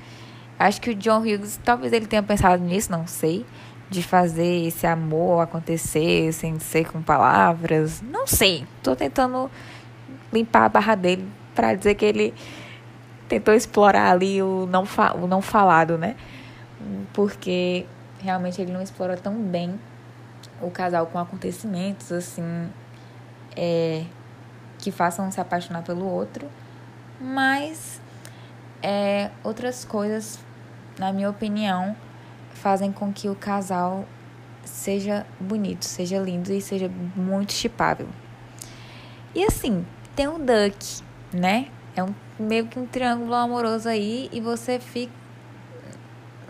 Acho 0.58 0.80
que 0.80 0.90
o 0.90 0.94
John 0.94 1.20
Hughes, 1.20 1.60
talvez 1.64 1.92
ele 1.92 2.06
tenha 2.06 2.22
pensado 2.22 2.62
nisso, 2.62 2.90
não 2.90 3.06
sei. 3.06 3.44
De 3.90 4.02
fazer 4.02 4.66
esse 4.66 4.86
amor 4.86 5.42
acontecer 5.42 6.32
sem 6.32 6.58
ser 6.58 6.90
com 6.90 7.02
palavras. 7.02 8.02
Não 8.02 8.26
sei. 8.26 8.66
Tô 8.82 8.96
tentando 8.96 9.50
limpar 10.32 10.64
a 10.64 10.68
barra 10.68 10.94
dele 10.94 11.28
para 11.54 11.74
dizer 11.74 11.94
que 11.94 12.04
ele 12.04 12.34
tentou 13.28 13.54
explorar 13.54 14.10
ali 14.10 14.42
o 14.42 14.66
não, 14.66 14.84
o 15.22 15.26
não 15.26 15.40
falado, 15.42 15.96
né? 15.98 16.16
Porque 17.12 17.86
realmente 18.20 18.60
ele 18.60 18.72
não 18.72 18.82
explora 18.82 19.16
tão 19.16 19.34
bem 19.34 19.78
o 20.60 20.70
casal 20.70 21.06
com 21.06 21.18
acontecimentos, 21.18 22.10
assim, 22.12 22.68
é, 23.56 24.04
que 24.78 24.90
façam 24.90 25.30
se 25.30 25.40
apaixonar 25.40 25.82
pelo 25.82 26.06
outro. 26.06 26.48
Mas 27.20 28.00
é, 28.82 29.30
outras 29.42 29.84
coisas, 29.84 30.38
na 30.98 31.12
minha 31.12 31.30
opinião, 31.30 31.96
fazem 32.52 32.92
com 32.92 33.12
que 33.12 33.28
o 33.28 33.34
casal 33.34 34.04
seja 34.64 35.26
bonito, 35.38 35.84
seja 35.84 36.18
lindo 36.18 36.52
e 36.52 36.60
seja 36.60 36.90
muito 37.14 37.52
chipável. 37.52 38.08
E 39.34 39.44
assim, 39.44 39.84
tem 40.14 40.28
o 40.28 40.38
Duck, 40.38 41.02
né? 41.32 41.68
É 41.96 42.02
um 42.02 42.14
meio 42.38 42.66
que 42.66 42.78
um 42.78 42.86
triângulo 42.86 43.34
amoroso 43.34 43.88
aí 43.88 44.28
e 44.32 44.40
você 44.40 44.78
fica. 44.78 45.12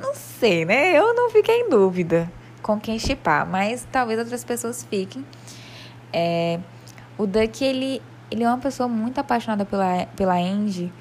Não 0.00 0.14
sei, 0.14 0.64
né? 0.64 0.92
Eu 0.92 1.14
não 1.14 1.30
fiquei 1.30 1.60
em 1.60 1.68
dúvida 1.68 2.30
com 2.62 2.80
quem 2.80 2.98
chipar, 2.98 3.46
mas 3.46 3.86
talvez 3.92 4.18
outras 4.18 4.42
pessoas 4.42 4.82
fiquem. 4.84 5.24
É, 6.12 6.58
o 7.18 7.26
Duck, 7.26 7.62
ele, 7.62 8.00
ele 8.30 8.42
é 8.42 8.48
uma 8.48 8.58
pessoa 8.58 8.88
muito 8.88 9.18
apaixonada 9.18 9.64
pela, 9.64 10.06
pela 10.16 10.34
Angie, 10.34 10.92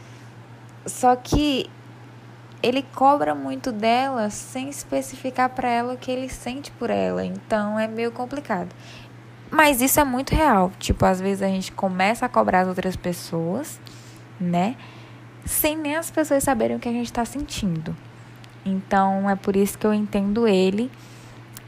só 0.85 1.15
que 1.15 1.69
ele 2.61 2.83
cobra 2.95 3.33
muito 3.33 3.71
dela 3.71 4.29
sem 4.29 4.69
especificar 4.69 5.49
para 5.49 5.69
ela 5.69 5.93
o 5.93 5.97
que 5.97 6.11
ele 6.11 6.29
sente 6.29 6.71
por 6.71 6.89
ela, 6.89 7.23
então 7.23 7.79
é 7.79 7.87
meio 7.87 8.11
complicado. 8.11 8.69
Mas 9.49 9.81
isso 9.81 9.99
é 9.99 10.03
muito 10.03 10.33
real. 10.33 10.71
Tipo, 10.79 11.05
às 11.05 11.21
vezes 11.21 11.43
a 11.43 11.47
gente 11.47 11.71
começa 11.71 12.25
a 12.25 12.29
cobrar 12.29 12.61
as 12.61 12.67
outras 12.67 12.95
pessoas 12.95 13.79
né? 14.39 14.75
Sem 15.45 15.77
nem 15.77 15.95
as 15.95 16.09
pessoas 16.09 16.43
saberem 16.43 16.77
o 16.77 16.79
que 16.79 16.89
a 16.89 16.91
gente 16.91 17.05
está 17.05 17.25
sentindo. 17.25 17.95
Então 18.65 19.29
é 19.29 19.35
por 19.35 19.55
isso 19.55 19.77
que 19.77 19.85
eu 19.85 19.93
entendo 19.93 20.47
ele, 20.47 20.89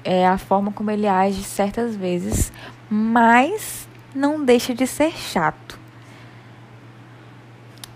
é 0.03 0.27
a 0.27 0.37
forma 0.37 0.71
como 0.71 0.91
ele 0.91 1.07
age 1.07 1.43
certas 1.43 1.95
vezes, 1.95 2.51
mas 2.89 3.87
não 4.13 4.43
deixa 4.43 4.73
de 4.73 4.87
ser 4.87 5.11
chato. 5.11 5.77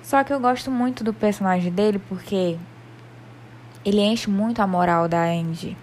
Só 0.02 0.24
que 0.24 0.34
eu 0.34 0.40
gosto 0.40 0.72
muito 0.72 1.04
do 1.04 1.14
personagem 1.14 1.72
dele 1.72 2.00
porque 2.10 2.58
ele 3.86 4.02
enche 4.02 4.30
muito 4.30 4.60
a 4.60 4.68
moral 4.68 5.08
da 5.08 5.24
Andy, 5.24 5.78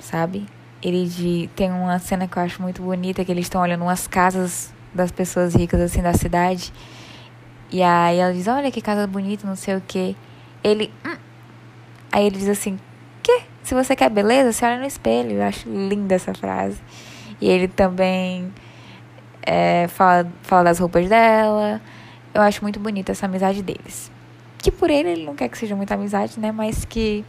sabe? 0.00 0.46
Ele 0.82 1.06
de, 1.06 1.48
tem 1.54 1.70
uma 1.70 1.98
cena 1.98 2.28
que 2.28 2.36
eu 2.36 2.42
acho 2.42 2.60
muito 2.60 2.82
bonita 2.82 3.24
que 3.24 3.32
eles 3.32 3.46
estão 3.46 3.62
olhando 3.62 3.82
umas 3.82 4.06
casas 4.06 4.74
das 4.92 5.10
pessoas 5.10 5.54
ricas 5.54 5.80
assim 5.80 6.02
da 6.02 6.12
cidade 6.12 6.72
e 7.70 7.82
aí 7.82 8.18
ela 8.18 8.32
diz, 8.32 8.46
olha 8.46 8.70
que 8.70 8.80
casa 8.80 9.06
bonita, 9.06 9.46
não 9.46 9.56
sei 9.56 9.76
o 9.76 9.80
que. 9.80 10.16
Ele. 10.62 10.92
Hum. 11.04 11.16
Aí 12.12 12.26
ele 12.26 12.38
diz 12.38 12.48
assim, 12.48 12.78
que? 13.22 13.42
Se 13.62 13.74
você 13.74 13.96
quer 13.96 14.10
beleza, 14.10 14.52
você 14.52 14.64
olha 14.64 14.78
no 14.78 14.86
espelho. 14.86 15.32
Eu 15.32 15.42
acho 15.42 15.68
linda 15.68 16.14
essa 16.14 16.34
frase. 16.34 16.80
E 17.40 17.48
ele 17.48 17.66
também 17.66 18.52
é, 19.42 19.88
fala, 19.88 20.30
fala 20.42 20.64
das 20.64 20.78
roupas 20.78 21.08
dela. 21.08 21.80
Eu 22.32 22.42
acho 22.42 22.62
muito 22.62 22.78
bonita 22.78 23.12
essa 23.12 23.26
amizade 23.26 23.62
deles. 23.62 24.10
Que 24.58 24.70
por 24.70 24.90
ele 24.90 25.10
ele 25.10 25.24
não 25.24 25.34
quer 25.34 25.48
que 25.48 25.58
seja 25.58 25.74
muita 25.74 25.94
amizade, 25.94 26.38
né? 26.38 26.52
Mas 26.52 26.84
que 26.84 27.24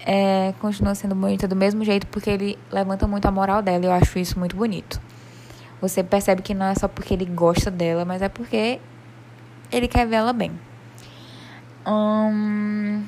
é, 0.00 0.52
continua 0.60 0.94
sendo 0.94 1.14
bonita 1.14 1.48
do 1.48 1.56
mesmo 1.56 1.84
jeito 1.84 2.06
porque 2.08 2.28
ele 2.28 2.58
levanta 2.70 3.06
muito 3.06 3.26
a 3.26 3.30
moral 3.30 3.62
dela. 3.62 3.84
E 3.84 3.86
eu 3.86 3.92
acho 3.92 4.18
isso 4.18 4.38
muito 4.38 4.56
bonito. 4.56 5.00
Você 5.80 6.02
percebe 6.02 6.42
que 6.42 6.54
não 6.54 6.66
é 6.66 6.74
só 6.74 6.88
porque 6.88 7.14
ele 7.14 7.24
gosta 7.24 7.70
dela, 7.70 8.04
mas 8.04 8.22
é 8.22 8.28
porque 8.28 8.80
ele 9.70 9.88
quer 9.88 10.06
ver 10.06 10.16
ela 10.16 10.32
bem. 10.32 10.52
Hum, 11.86 13.04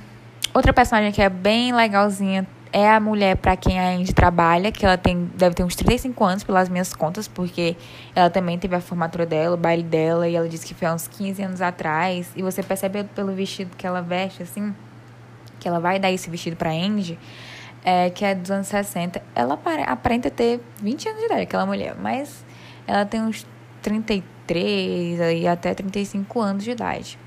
outra 0.53 0.73
personagem 0.73 1.13
que 1.13 1.23
é 1.23 1.29
bem 1.29 1.73
legalzinha 1.73 2.47
é 2.73 2.91
a 2.91 3.01
mulher 3.01 3.37
para 3.37 3.57
quem 3.57 3.79
a 3.79 3.89
Andy 3.91 4.13
trabalha, 4.13 4.71
que 4.71 4.85
ela 4.85 4.99
tem, 4.99 5.31
deve 5.35 5.55
ter 5.55 5.65
uns 5.65 5.75
35 5.75 6.23
anos 6.23 6.45
pelas 6.45 6.69
minhas 6.69 6.93
contas, 6.93 7.27
porque 7.27 7.75
ela 8.15 8.29
também 8.29 8.59
teve 8.59 8.75
a 8.77 8.81
formatura 8.81 9.25
dela, 9.25 9.55
o 9.55 9.59
baile 9.59 9.83
dela, 9.83 10.29
e 10.29 10.37
ela 10.37 10.47
disse 10.47 10.67
que 10.67 10.75
foi 10.75 10.87
há 10.87 10.93
uns 10.93 11.09
15 11.09 11.43
anos 11.43 11.63
atrás. 11.63 12.31
E 12.37 12.43
você 12.43 12.63
percebe 12.63 13.05
pelo 13.05 13.33
vestido 13.33 13.75
que 13.77 13.87
ela 13.87 14.03
veste, 14.03 14.43
assim, 14.43 14.75
que 15.59 15.67
ela 15.67 15.81
vai 15.81 15.99
dar 15.99 16.11
esse 16.11 16.29
vestido 16.29 16.55
pra 16.55 16.71
Andy, 16.71 17.19
é, 17.83 18.11
que 18.11 18.25
é 18.25 18.35
dos 18.35 18.51
anos 18.51 18.67
60. 18.67 19.23
Ela 19.35 19.59
aparenta 19.87 20.31
ter 20.31 20.61
20 20.83 21.09
anos 21.09 21.21
de 21.21 21.27
idade, 21.27 21.43
aquela 21.43 21.65
mulher, 21.65 21.97
mas 21.99 22.45
ela 22.87 23.07
tem 23.07 23.23
uns 23.23 23.47
33 23.81 24.23
e 24.55 25.47
até 25.49 25.75
35 25.75 26.41
anos 26.41 26.65
de 26.65 26.71
idade. 26.71 27.19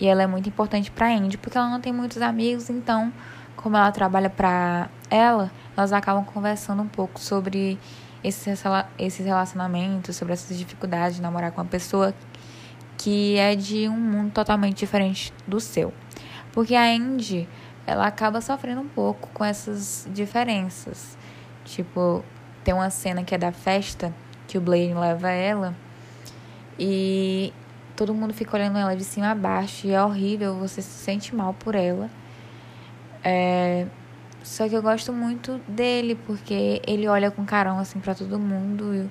E 0.00 0.06
ela 0.06 0.22
é 0.22 0.26
muito 0.26 0.48
importante 0.48 0.90
para 0.90 1.06
a 1.06 1.12
Indy, 1.12 1.36
porque 1.36 1.58
ela 1.58 1.68
não 1.68 1.80
tem 1.80 1.92
muitos 1.92 2.22
amigos, 2.22 2.70
então, 2.70 3.12
como 3.56 3.76
ela 3.76 3.90
trabalha 3.90 4.30
para 4.30 4.88
ela, 5.10 5.50
elas 5.76 5.92
acabam 5.92 6.24
conversando 6.24 6.82
um 6.82 6.88
pouco 6.88 7.18
sobre 7.18 7.78
esses, 8.22 8.62
esses 8.98 9.26
relacionamentos, 9.26 10.16
sobre 10.16 10.34
essas 10.34 10.56
dificuldades 10.56 11.16
de 11.16 11.22
namorar 11.22 11.50
com 11.50 11.60
uma 11.60 11.66
pessoa 11.66 12.14
que 12.96 13.36
é 13.38 13.54
de 13.54 13.88
um 13.88 13.98
mundo 13.98 14.32
totalmente 14.32 14.76
diferente 14.76 15.32
do 15.46 15.60
seu. 15.60 15.92
Porque 16.52 16.74
a 16.74 16.84
Andy, 16.84 17.48
ela 17.86 18.06
acaba 18.06 18.40
sofrendo 18.40 18.80
um 18.80 18.88
pouco 18.88 19.28
com 19.32 19.44
essas 19.44 20.08
diferenças. 20.12 21.16
Tipo, 21.64 22.24
tem 22.62 22.74
uma 22.74 22.90
cena 22.90 23.22
que 23.22 23.34
é 23.34 23.38
da 23.38 23.52
festa 23.52 24.12
que 24.46 24.58
o 24.58 24.60
Blaine 24.60 24.94
leva 24.94 25.30
ela 25.30 25.74
e 26.78 27.52
todo 27.96 28.14
mundo 28.14 28.32
fica 28.32 28.56
olhando 28.56 28.78
ela 28.78 28.94
de 28.94 29.04
cima 29.04 29.30
a 29.30 29.34
baixo 29.34 29.86
e 29.86 29.92
é 29.92 30.02
horrível, 30.02 30.54
você 30.54 30.80
se 30.80 31.04
sente 31.04 31.34
mal 31.34 31.52
por 31.54 31.74
ela. 31.74 32.08
É, 33.24 33.86
só 34.42 34.68
que 34.68 34.74
eu 34.74 34.82
gosto 34.82 35.12
muito 35.12 35.60
dele 35.66 36.14
porque 36.14 36.80
ele 36.86 37.08
olha 37.08 37.30
com 37.30 37.44
carão 37.44 37.78
assim 37.78 37.98
para 37.98 38.14
todo 38.14 38.38
mundo 38.38 39.10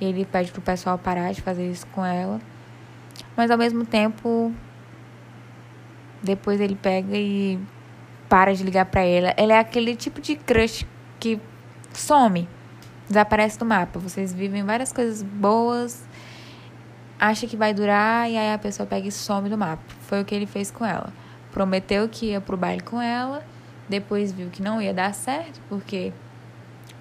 e 0.00 0.04
ele 0.04 0.24
pede 0.24 0.50
pro 0.50 0.62
pessoal 0.62 0.98
parar 0.98 1.32
de 1.32 1.42
fazer 1.42 1.70
isso 1.70 1.86
com 1.88 2.04
ela. 2.04 2.40
Mas 3.36 3.50
ao 3.50 3.58
mesmo 3.58 3.84
tempo 3.84 4.52
depois 6.22 6.60
ele 6.60 6.74
pega 6.74 7.16
e 7.16 7.58
para 8.28 8.54
de 8.54 8.64
ligar 8.64 8.86
para 8.86 9.02
ela. 9.02 9.34
Ela 9.36 9.54
é 9.54 9.58
aquele 9.58 9.94
tipo 9.94 10.20
de 10.20 10.36
crush 10.36 10.86
que 11.20 11.38
some, 11.92 12.48
desaparece 13.06 13.58
do 13.58 13.64
mapa. 13.64 13.98
Vocês 13.98 14.32
vivem 14.32 14.64
várias 14.64 14.92
coisas 14.92 15.22
boas, 15.22 16.02
acha 17.22 17.46
que 17.46 17.56
vai 17.56 17.72
durar 17.72 18.28
e 18.28 18.36
aí 18.36 18.52
a 18.52 18.58
pessoa 18.58 18.84
pega 18.84 19.06
e 19.06 19.12
some 19.12 19.48
do 19.48 19.56
mapa. 19.56 19.80
Foi 20.08 20.20
o 20.20 20.24
que 20.24 20.34
ele 20.34 20.44
fez 20.44 20.72
com 20.72 20.84
ela. 20.84 21.12
Prometeu 21.52 22.08
que 22.08 22.26
ia 22.26 22.40
pro 22.40 22.56
baile 22.56 22.82
com 22.82 23.00
ela, 23.00 23.44
depois 23.88 24.32
viu 24.32 24.50
que 24.50 24.60
não 24.60 24.82
ia 24.82 24.92
dar 24.92 25.14
certo, 25.14 25.60
porque 25.68 26.12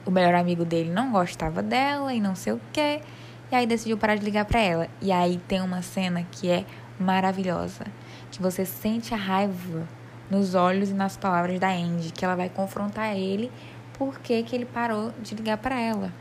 o 0.06 0.12
melhor 0.12 0.36
amigo 0.36 0.64
dele 0.64 0.92
não 0.92 1.12
gostava 1.12 1.64
dela 1.64 2.14
e 2.14 2.22
não 2.22 2.36
sei 2.36 2.54
o 2.54 2.62
que. 2.72 3.02
E 3.52 3.56
aí 3.56 3.66
decidiu 3.66 3.98
parar 3.98 4.16
de 4.16 4.24
ligar 4.24 4.46
para 4.46 4.60
ela. 4.60 4.88
E 5.02 5.12
aí 5.12 5.42
tem 5.48 5.60
uma 5.60 5.82
cena 5.82 6.24
que 6.32 6.52
é 6.52 6.66
maravilhosa 7.00 7.86
que 8.30 8.40
você 8.40 8.64
sente 8.64 9.16
a 9.16 9.18
raiva 9.18 9.88
nos 10.30 10.54
olhos 10.54 10.92
e 10.92 10.94
nas 10.94 11.18
palavras 11.18 11.60
da 11.60 11.70
Andy, 11.70 12.12
que 12.12 12.24
ela 12.24 12.36
vai 12.36 12.48
confrontar 12.48 13.18
ele 13.18 13.52
por 13.98 14.20
que 14.20 14.34
ele 14.34 14.66
parou 14.66 15.12
de 15.20 15.34
ligar 15.34 15.58
para 15.58 15.80
ela. 15.80 16.14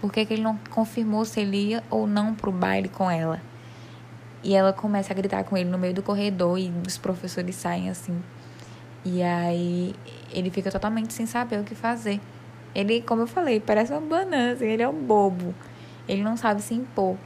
Por 0.00 0.12
que, 0.12 0.24
que 0.24 0.34
ele 0.34 0.42
não 0.42 0.56
confirmou 0.70 1.24
se 1.24 1.40
ele 1.40 1.56
ia 1.68 1.84
ou 1.90 2.06
não 2.06 2.34
pro 2.34 2.50
baile 2.50 2.88
com 2.88 3.10
ela. 3.10 3.40
E 4.42 4.54
ela 4.54 4.72
começa 4.72 5.12
a 5.12 5.16
gritar 5.16 5.44
com 5.44 5.56
ele 5.56 5.68
no 5.68 5.76
meio 5.76 5.92
do 5.92 6.02
corredor 6.02 6.58
e 6.58 6.72
os 6.86 6.96
professores 6.96 7.54
saem 7.56 7.90
assim. 7.90 8.22
E 9.04 9.22
aí 9.22 9.94
ele 10.32 10.50
fica 10.50 10.70
totalmente 10.70 11.12
sem 11.12 11.26
saber 11.26 11.60
o 11.60 11.64
que 11.64 11.74
fazer. 11.74 12.20
Ele, 12.74 13.02
como 13.02 13.22
eu 13.22 13.26
falei, 13.26 13.60
parece 13.60 13.92
uma 13.92 14.00
banana, 14.00 14.52
assim, 14.52 14.66
ele 14.66 14.82
é 14.82 14.88
um 14.88 15.04
bobo. 15.04 15.54
Ele 16.08 16.22
não 16.22 16.36
sabe 16.36 16.62
se 16.62 16.74
impor. 16.74 17.16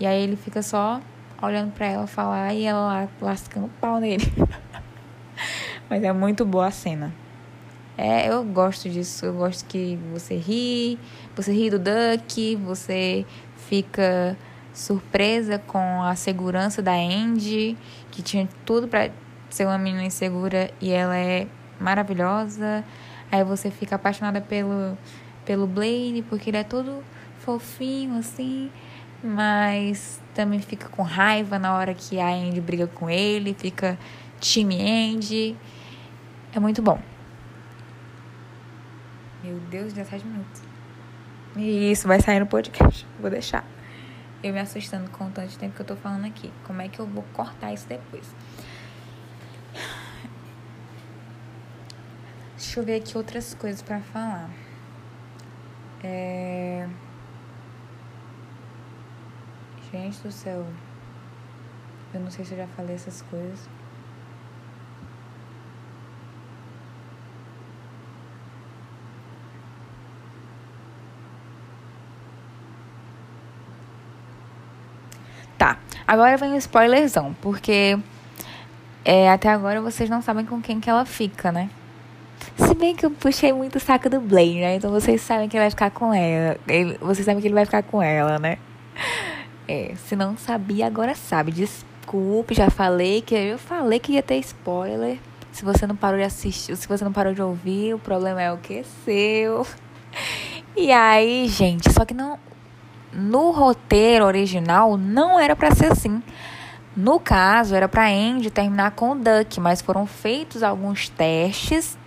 E 0.00 0.06
aí 0.06 0.22
ele 0.22 0.36
fica 0.36 0.62
só 0.62 1.00
olhando 1.42 1.72
para 1.72 1.86
ela 1.86 2.06
falar 2.06 2.54
e 2.54 2.64
ela 2.64 2.86
lá 2.86 3.08
lascando 3.20 3.66
o 3.66 3.70
pau 3.80 4.00
nele. 4.00 4.24
Mas 5.90 6.02
é 6.02 6.12
muito 6.12 6.44
boa 6.44 6.66
a 6.66 6.70
cena. 6.70 7.12
É, 7.96 8.28
eu 8.28 8.44
gosto 8.44 8.88
disso. 8.88 9.26
Eu 9.26 9.34
gosto 9.34 9.64
que 9.66 9.98
você 10.12 10.36
ri, 10.36 10.98
você 11.34 11.52
ri 11.52 11.70
do 11.70 11.78
Duck, 11.78 12.56
você 12.56 13.24
fica 13.56 14.36
surpresa 14.72 15.58
com 15.58 16.02
a 16.02 16.14
segurança 16.14 16.82
da 16.82 16.92
Andy, 16.92 17.76
que 18.10 18.22
tinha 18.22 18.48
tudo 18.64 18.86
para 18.86 19.10
ser 19.48 19.64
uma 19.64 19.78
menina 19.78 20.04
insegura 20.04 20.70
e 20.80 20.90
ela 20.90 21.16
é 21.16 21.46
maravilhosa. 21.80 22.84
Aí 23.32 23.42
você 23.42 23.70
fica 23.70 23.96
apaixonada 23.96 24.40
pelo 24.40 24.96
pelo 25.44 25.66
Blaine, 25.66 26.22
porque 26.22 26.50
ele 26.50 26.56
é 26.56 26.64
todo 26.64 27.04
fofinho 27.38 28.18
assim 28.18 28.70
mas 29.22 30.20
também 30.34 30.60
fica 30.60 30.88
com 30.88 31.02
raiva 31.02 31.58
na 31.58 31.74
hora 31.74 31.94
que 31.94 32.20
a 32.20 32.28
Andy 32.28 32.60
briga 32.60 32.86
com 32.86 33.08
ele, 33.08 33.54
fica 33.54 33.98
time 34.40 34.80
Andy. 34.80 35.56
É 36.54 36.60
muito 36.60 36.82
bom. 36.82 36.98
Meu 39.46 39.60
Deus, 39.70 39.92
17 39.92 40.26
minutos. 40.26 40.60
E 41.56 41.92
isso 41.92 42.08
vai 42.08 42.20
sair 42.20 42.40
no 42.40 42.48
podcast. 42.48 43.06
Vou 43.20 43.30
deixar. 43.30 43.64
Eu 44.42 44.52
me 44.52 44.58
assustando 44.58 45.08
com 45.10 45.28
o 45.28 45.30
tanto 45.30 45.50
de 45.50 45.56
tempo 45.56 45.76
que 45.76 45.82
eu 45.82 45.86
tô 45.86 45.94
falando 45.94 46.24
aqui. 46.24 46.52
Como 46.64 46.82
é 46.82 46.88
que 46.88 46.98
eu 46.98 47.06
vou 47.06 47.22
cortar 47.32 47.72
isso 47.72 47.86
depois? 47.86 48.34
Deixa 52.56 52.80
eu 52.80 52.84
ver 52.84 52.96
aqui 52.96 53.16
outras 53.16 53.54
coisas 53.54 53.82
para 53.82 54.00
falar. 54.00 54.50
É... 56.02 56.88
Gente 59.92 60.18
do 60.22 60.32
céu. 60.32 60.66
Eu 62.12 62.18
não 62.18 62.32
sei 62.32 62.44
se 62.44 62.50
eu 62.50 62.58
já 62.58 62.66
falei 62.66 62.96
essas 62.96 63.22
coisas. 63.22 63.68
Tá, 75.58 75.78
agora 76.06 76.36
vem 76.36 76.52
o 76.52 76.56
spoilerzão, 76.56 77.34
porque 77.40 77.98
é, 79.04 79.30
até 79.30 79.48
agora 79.48 79.80
vocês 79.80 80.10
não 80.10 80.20
sabem 80.20 80.44
com 80.44 80.60
quem 80.60 80.80
que 80.80 80.90
ela 80.90 81.04
fica, 81.04 81.52
né? 81.52 81.70
Se 82.56 82.74
bem 82.74 82.94
que 82.94 83.04
eu 83.04 83.10
puxei 83.10 83.52
muito 83.52 83.76
o 83.76 83.80
saco 83.80 84.08
do 84.08 84.20
Blaine, 84.20 84.60
né? 84.60 84.74
Então 84.76 84.90
vocês 84.90 85.20
sabem 85.20 85.48
que 85.48 85.56
ele 85.56 85.64
vai 85.64 85.70
ficar 85.70 85.90
com 85.90 86.12
ela. 86.12 86.58
Ele, 86.66 86.98
vocês 86.98 87.24
sabem 87.24 87.40
que 87.40 87.46
ele 87.46 87.54
vai 87.54 87.64
ficar 87.64 87.82
com 87.82 88.02
ela, 88.02 88.38
né? 88.38 88.58
É, 89.68 89.94
se 90.06 90.14
não 90.14 90.36
sabia, 90.36 90.86
agora 90.86 91.14
sabe. 91.14 91.50
Desculpe, 91.52 92.54
já 92.54 92.70
falei 92.70 93.20
que 93.20 93.34
eu 93.34 93.58
falei 93.58 93.98
que 93.98 94.12
ia 94.12 94.22
ter 94.22 94.36
spoiler. 94.36 95.18
Se 95.52 95.64
você 95.64 95.86
não 95.86 95.96
parou 95.96 96.18
de 96.18 96.24
assistir, 96.24 96.76
se 96.76 96.86
você 96.86 97.04
não 97.04 97.12
parou 97.12 97.34
de 97.34 97.42
ouvir, 97.42 97.94
o 97.94 97.98
problema 97.98 98.40
é 98.42 98.52
o 98.52 98.58
que 98.58 98.84
seu. 99.04 99.66
E 100.76 100.92
aí, 100.92 101.48
gente, 101.48 101.90
só 101.92 102.04
que 102.04 102.12
não 102.12 102.38
no 103.16 103.50
roteiro 103.50 104.24
original 104.24 104.96
não 104.96 105.38
era 105.38 105.56
para 105.56 105.74
ser 105.74 105.92
assim. 105.92 106.22
No 106.96 107.20
caso, 107.20 107.74
era 107.74 107.88
para 107.88 108.08
Andy 108.08 108.50
terminar 108.50 108.92
com 108.92 109.12
o 109.12 109.14
Duck, 109.14 109.60
mas 109.60 109.82
foram 109.82 110.06
feitos 110.06 110.62
alguns 110.62 111.08
testes 111.08 111.98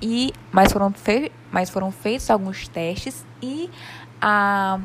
e 0.00 0.32
mas 0.52 0.72
foram, 0.72 0.92
fe, 0.92 1.32
mas 1.50 1.70
foram 1.70 1.90
feitos 1.90 2.30
alguns 2.30 2.68
testes 2.68 3.24
e 3.42 3.70
a 4.20 4.78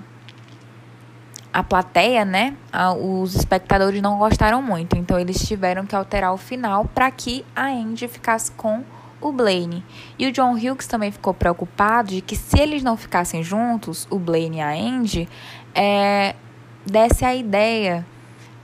a 1.54 1.62
plateia, 1.62 2.24
né, 2.24 2.56
a, 2.72 2.94
os 2.94 3.36
espectadores 3.36 4.02
não 4.02 4.18
gostaram 4.18 4.62
muito, 4.62 4.96
então 4.96 5.20
eles 5.20 5.46
tiveram 5.46 5.86
que 5.86 5.94
alterar 5.94 6.34
o 6.34 6.38
final 6.38 6.86
para 6.86 7.12
que 7.12 7.44
a 7.54 7.66
Andy 7.66 8.08
ficasse 8.08 8.52
com 8.54 8.86
o 9.22 9.32
Blaine. 9.32 9.84
E 10.18 10.28
o 10.28 10.32
John 10.32 10.54
Hughes 10.54 10.88
também 10.88 11.12
ficou 11.12 11.34
preocupado 11.34 12.10
de 12.10 12.22
que 12.22 12.36
se 12.36 12.60
eles 12.60 12.84
não 12.84 12.98
ficassem 12.98 13.44
juntos, 13.44 14.08
o 14.10 14.18
Blaine 14.18 14.58
e 14.58 14.62
a 14.62 14.72
Andy, 14.72 15.30
é, 15.74 16.36
desse 16.86 17.24
a 17.24 17.36
ideia 17.36 18.06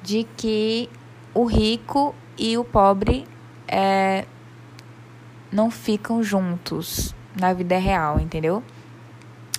de 0.02 0.26
que 0.36 0.89
o 1.34 1.46
rico 1.46 2.15
e 2.38 2.58
o 2.58 2.63
pobre 2.63 3.26
é, 3.67 4.26
não 5.52 5.70
ficam 5.70 6.24
juntos 6.24 7.15
na 7.39 7.54
vida 7.54 7.78
real, 7.78 8.20
entendeu? 8.20 8.63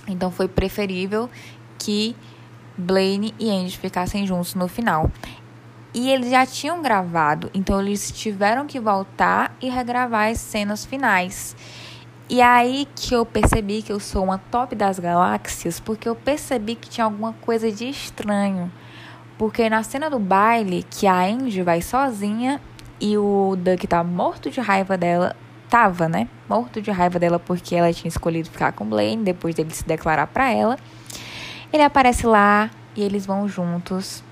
Então 0.07 0.31
foi 0.31 0.49
preferível 0.49 1.31
que 1.79 2.17
Blaine 2.77 3.35
e 3.39 3.51
Andy 3.51 3.77
ficassem 3.77 4.27
juntos 4.27 4.55
no 4.55 4.69
final. 4.69 5.11
E 5.95 6.11
eles 6.11 6.31
já 6.31 6.45
tinham 6.45 6.83
gravado, 6.83 7.51
então 7.55 7.81
eles 7.81 8.13
tiveram 8.13 8.67
que 8.67 8.79
voltar 8.79 9.57
e 9.61 9.69
regravar 9.69 10.31
as 10.31 10.39
cenas 10.39 10.85
finais. 10.85 11.57
E 12.31 12.43
aí 12.43 12.87
que 12.95 13.15
eu 13.15 13.25
percebi 13.25 13.81
que 13.81 13.91
eu 13.91 13.99
sou 13.99 14.25
uma 14.25 14.37
top 14.37 14.77
das 14.77 14.99
galáxias, 14.99 15.81
porque 15.81 16.07
eu 16.07 16.15
percebi 16.15 16.75
que 16.75 16.91
tinha 16.91 17.07
alguma 17.07 17.33
coisa 17.33 17.73
de 17.73 17.89
estranho. 17.89 18.71
Porque 19.39 19.71
na 19.71 19.83
cena 19.83 20.11
do 20.11 20.19
baile, 20.19 20.85
que 20.91 21.07
a 21.07 21.21
Andy 21.21 21.63
vai 21.63 21.81
sozinha 21.81 22.61
e 23.01 23.17
o 23.17 23.57
Duck 23.57 23.87
tá 23.87 24.05
morto 24.05 24.51
de 24.51 24.61
raiva 24.61 24.99
dela, 24.99 25.35
tava, 25.71 26.07
né? 26.07 26.29
Morto 26.49 26.83
de 26.83 26.91
raiva 26.91 27.19
dela 27.19 27.39
porque 27.39 27.75
ela 27.75 27.93
tinha 27.93 28.09
escolhido 28.09 28.51
ficar 28.51 28.73
com 28.73 28.85
Blaine 28.85 29.25
depois 29.25 29.55
dele 29.55 29.71
se 29.73 29.87
declarar 29.87 30.27
para 30.27 30.51
ela. 30.51 30.77
Ele 31.73 31.83
aparece 31.83 32.27
lá 32.27 32.69
e 32.95 33.03
eles 33.03 33.25
vão 33.25 33.49
juntos. 33.49 34.23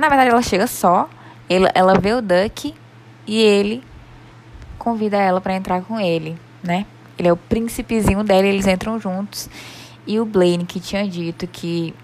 Na 0.00 0.08
verdade, 0.08 0.30
ela 0.30 0.40
chega 0.40 0.66
só. 0.66 1.10
Ela, 1.46 1.70
ela 1.74 1.92
vê 1.92 2.14
o 2.14 2.22
Duck 2.22 2.74
e 3.26 3.38
ele 3.38 3.84
convida 4.78 5.18
ela 5.18 5.42
para 5.42 5.54
entrar 5.54 5.82
com 5.82 6.00
ele, 6.00 6.38
né? 6.62 6.86
Ele 7.18 7.28
é 7.28 7.32
o 7.32 7.36
príncipezinho 7.36 8.24
dela, 8.24 8.46
eles 8.46 8.66
entram 8.66 8.98
juntos. 8.98 9.50
E 10.06 10.18
o 10.18 10.24
Blaine, 10.24 10.64
que 10.64 10.80
tinha 10.80 11.06
dito 11.06 11.46
que 11.46 11.94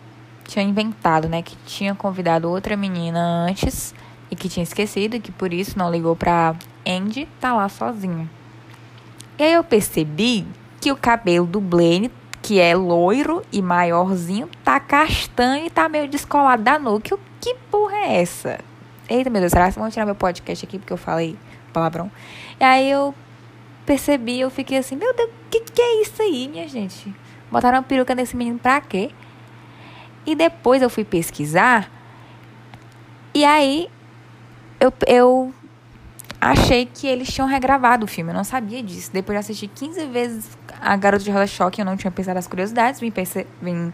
tinha 0.44 0.62
inventado, 0.62 1.26
né, 1.26 1.40
que 1.40 1.56
tinha 1.64 1.94
convidado 1.94 2.50
outra 2.50 2.76
menina 2.76 3.46
antes 3.48 3.94
e 4.30 4.36
que 4.36 4.46
tinha 4.46 4.62
esquecido, 4.62 5.18
que 5.18 5.32
por 5.32 5.54
isso 5.54 5.78
não 5.78 5.90
ligou 5.90 6.14
pra 6.14 6.54
Andy, 6.86 7.26
tá 7.40 7.54
lá 7.54 7.66
sozinho. 7.70 8.28
E 9.38 9.42
aí 9.42 9.54
eu 9.54 9.64
percebi 9.64 10.46
que 10.82 10.92
o 10.92 10.96
cabelo 10.96 11.46
do 11.46 11.62
Blaine, 11.62 12.12
que 12.42 12.60
é 12.60 12.76
loiro 12.76 13.42
e 13.50 13.62
maiorzinho, 13.62 14.50
tá 14.62 14.78
castanho 14.78 15.64
e 15.64 15.70
tá 15.70 15.88
meio 15.88 16.06
descolado 16.06 16.62
da 16.62 16.78
nuca. 16.78 17.18
Que 17.46 17.54
porra 17.70 17.94
é 17.94 18.22
essa? 18.22 18.58
Eita, 19.08 19.30
meu 19.30 19.40
Deus, 19.40 19.52
será 19.52 19.70
que 19.70 19.78
vão 19.78 19.88
tirar 19.88 20.04
meu 20.04 20.16
podcast 20.16 20.66
aqui 20.66 20.80
porque 20.80 20.92
eu 20.92 20.96
falei 20.96 21.38
palavrão? 21.72 22.10
E 22.58 22.64
aí 22.64 22.90
eu 22.90 23.14
percebi, 23.86 24.40
eu 24.40 24.50
fiquei 24.50 24.78
assim, 24.78 24.96
meu 24.96 25.14
Deus, 25.14 25.30
o 25.30 25.48
que, 25.48 25.60
que 25.60 25.80
é 25.80 26.02
isso 26.02 26.20
aí, 26.20 26.48
minha 26.48 26.66
gente? 26.66 27.14
Botaram 27.48 27.84
peruca 27.84 28.16
nesse 28.16 28.36
menino 28.36 28.58
pra 28.58 28.80
quê? 28.80 29.12
E 30.26 30.34
depois 30.34 30.82
eu 30.82 30.90
fui 30.90 31.04
pesquisar. 31.04 31.88
E 33.32 33.44
aí 33.44 33.88
eu, 34.80 34.92
eu 35.06 35.54
achei 36.40 36.84
que 36.84 37.06
eles 37.06 37.32
tinham 37.32 37.46
regravado 37.46 38.06
o 38.06 38.08
filme. 38.08 38.32
Eu 38.32 38.34
não 38.34 38.42
sabia 38.42 38.82
disso. 38.82 39.12
Depois 39.12 39.36
de 39.36 39.38
assistir 39.38 39.68
15 39.68 40.04
vezes 40.06 40.58
A 40.80 40.96
Garota 40.96 41.22
de 41.22 41.30
Roda 41.30 41.46
Choque, 41.46 41.80
eu 41.80 41.84
não 41.84 41.96
tinha 41.96 42.10
pensado 42.10 42.40
as 42.40 42.48
curiosidades. 42.48 42.98
Vim, 42.98 43.12
vim 43.62 43.92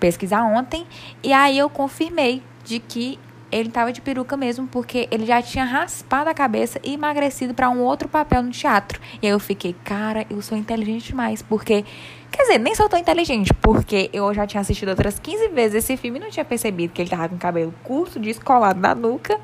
pesquisar 0.00 0.42
ontem. 0.42 0.86
E 1.22 1.32
aí 1.32 1.56
eu 1.58 1.70
confirmei 1.70 2.42
de 2.64 2.80
que 2.80 3.18
ele 3.52 3.68
estava 3.68 3.92
de 3.92 4.00
peruca 4.00 4.36
mesmo, 4.36 4.66
porque 4.68 5.08
ele 5.10 5.26
já 5.26 5.42
tinha 5.42 5.64
raspado 5.64 6.30
a 6.30 6.34
cabeça 6.34 6.80
e 6.84 6.94
emagrecido 6.94 7.52
para 7.52 7.68
um 7.68 7.80
outro 7.80 8.08
papel 8.08 8.42
no 8.42 8.50
teatro. 8.50 9.00
E 9.20 9.26
aí 9.26 9.32
eu 9.32 9.40
fiquei, 9.40 9.74
cara, 9.84 10.24
eu 10.30 10.40
sou 10.40 10.56
inteligente 10.56 11.08
demais, 11.08 11.42
porque. 11.42 11.84
Quer 12.30 12.42
dizer, 12.42 12.58
nem 12.58 12.76
sou 12.76 12.88
tão 12.88 12.96
inteligente, 12.96 13.52
porque 13.54 14.08
eu 14.12 14.32
já 14.32 14.46
tinha 14.46 14.60
assistido 14.60 14.90
outras 14.90 15.18
15 15.18 15.48
vezes 15.48 15.82
esse 15.82 15.96
filme 15.96 16.20
e 16.20 16.22
não 16.22 16.30
tinha 16.30 16.44
percebido 16.44 16.92
que 16.92 17.02
ele 17.02 17.10
tava 17.10 17.28
com 17.28 17.36
cabelo 17.36 17.74
curto, 17.82 18.20
descolado 18.20 18.78
na 18.78 18.94
nuca 18.94 19.36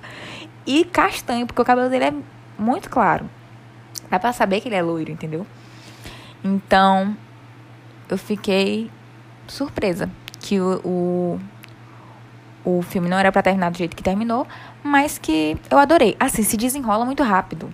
e 0.64 0.84
castanho, 0.84 1.48
porque 1.48 1.60
o 1.60 1.64
cabelo 1.64 1.90
dele 1.90 2.04
é 2.04 2.14
muito 2.56 2.88
claro. 2.88 3.28
Dá 4.08 4.20
pra 4.20 4.32
saber 4.32 4.60
que 4.60 4.68
ele 4.68 4.76
é 4.76 4.82
loiro, 4.82 5.10
entendeu? 5.10 5.44
Então, 6.44 7.16
eu 8.08 8.16
fiquei 8.16 8.88
surpresa 9.48 10.08
que 10.46 10.60
o, 10.60 10.80
o 10.84 11.40
o 12.64 12.82
filme 12.82 13.08
não 13.08 13.16
era 13.16 13.30
para 13.30 13.42
terminar 13.42 13.70
do 13.70 13.78
jeito 13.78 13.94
que 13.94 14.02
terminou, 14.02 14.44
mas 14.82 15.18
que 15.18 15.56
eu 15.70 15.78
adorei. 15.78 16.16
Assim, 16.18 16.42
se 16.42 16.56
desenrola 16.56 17.04
muito 17.04 17.22
rápido. 17.22 17.72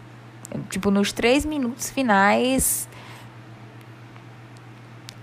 Tipo, 0.68 0.90
nos 0.90 1.12
três 1.12 1.46
minutos 1.46 1.88
finais, 1.90 2.87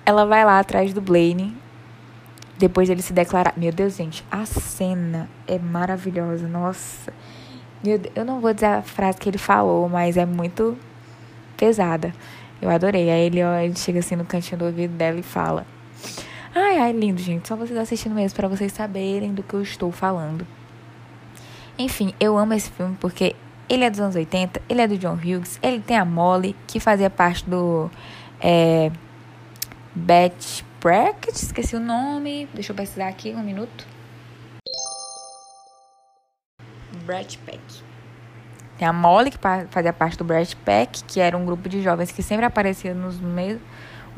ela 0.03 0.25
vai 0.25 0.43
lá 0.43 0.57
atrás 0.57 0.91
do 0.91 0.99
Blaine. 0.99 1.55
Depois 2.57 2.88
dele 2.88 3.03
se 3.03 3.13
declarar. 3.13 3.53
Meu 3.55 3.71
Deus, 3.71 3.95
gente, 3.95 4.25
a 4.31 4.43
cena 4.43 5.29
é 5.47 5.59
maravilhosa. 5.59 6.47
Nossa. 6.47 7.13
Meu 7.83 7.99
Deus, 7.99 8.13
eu 8.15 8.25
não 8.25 8.39
vou 8.39 8.51
dizer 8.55 8.65
a 8.65 8.81
frase 8.81 9.19
que 9.19 9.29
ele 9.29 9.38
falou, 9.38 9.88
mas 9.88 10.17
é 10.17 10.25
muito 10.25 10.75
pesada. 11.55 12.12
Eu 12.59 12.71
adorei. 12.71 13.12
Aí 13.12 13.21
ele, 13.21 13.43
ó, 13.43 13.55
ele 13.59 13.75
chega 13.75 13.99
assim 13.99 14.15
no 14.15 14.25
cantinho 14.25 14.57
do 14.57 14.65
ouvido 14.65 14.95
dela 14.97 15.19
e 15.19 15.23
fala: 15.23 15.63
Ai, 16.53 16.79
ai, 16.79 16.91
lindo, 16.91 17.21
gente. 17.21 17.47
Só 17.47 17.55
vocês 17.55 17.77
assistindo 17.77 18.15
mesmo 18.15 18.35
para 18.35 18.47
vocês 18.47 18.71
saberem 18.71 19.33
do 19.33 19.43
que 19.43 19.53
eu 19.53 19.62
estou 19.62 19.91
falando. 19.91 20.45
Enfim, 21.77 22.13
eu 22.19 22.38
amo 22.38 22.53
esse 22.53 22.69
filme 22.71 22.97
porque 22.99 23.35
ele 23.69 23.83
é 23.83 23.89
dos 23.89 23.99
anos 23.99 24.15
80, 24.15 24.62
ele 24.67 24.81
é 24.81 24.88
do 24.88 24.97
John 24.97 25.13
Hughes, 25.13 25.59
ele 25.62 25.79
tem 25.79 25.95
a 25.95 26.03
Molly, 26.03 26.55
que 26.67 26.79
fazia 26.79 27.09
parte 27.09 27.47
do 27.47 27.89
é, 28.41 28.91
Beth 29.93 30.63
Brackett, 30.81 31.35
esqueci 31.35 31.75
o 31.75 31.79
nome, 31.79 32.49
deixa 32.53 32.71
eu 32.71 32.75
pesquisar 32.75 33.07
aqui 33.07 33.31
um 33.31 33.43
minuto. 33.43 33.88
Brad 37.05 37.35
Peck. 37.45 37.62
Tem 38.77 38.88
a 38.88 38.93
Molly, 38.93 39.29
que 39.29 39.38
fazia 39.69 39.93
parte 39.93 40.17
do 40.17 40.23
Brad 40.23 40.51
Peck, 40.65 41.03
que 41.03 41.19
era 41.19 41.38
um 41.38 41.45
grupo 41.45 41.69
de 41.69 41.81
jovens 41.81 42.12
que 42.12 42.23
sempre 42.23 42.45
aparecia 42.45 42.93
nos 42.93 43.19
mesmos 43.19 43.62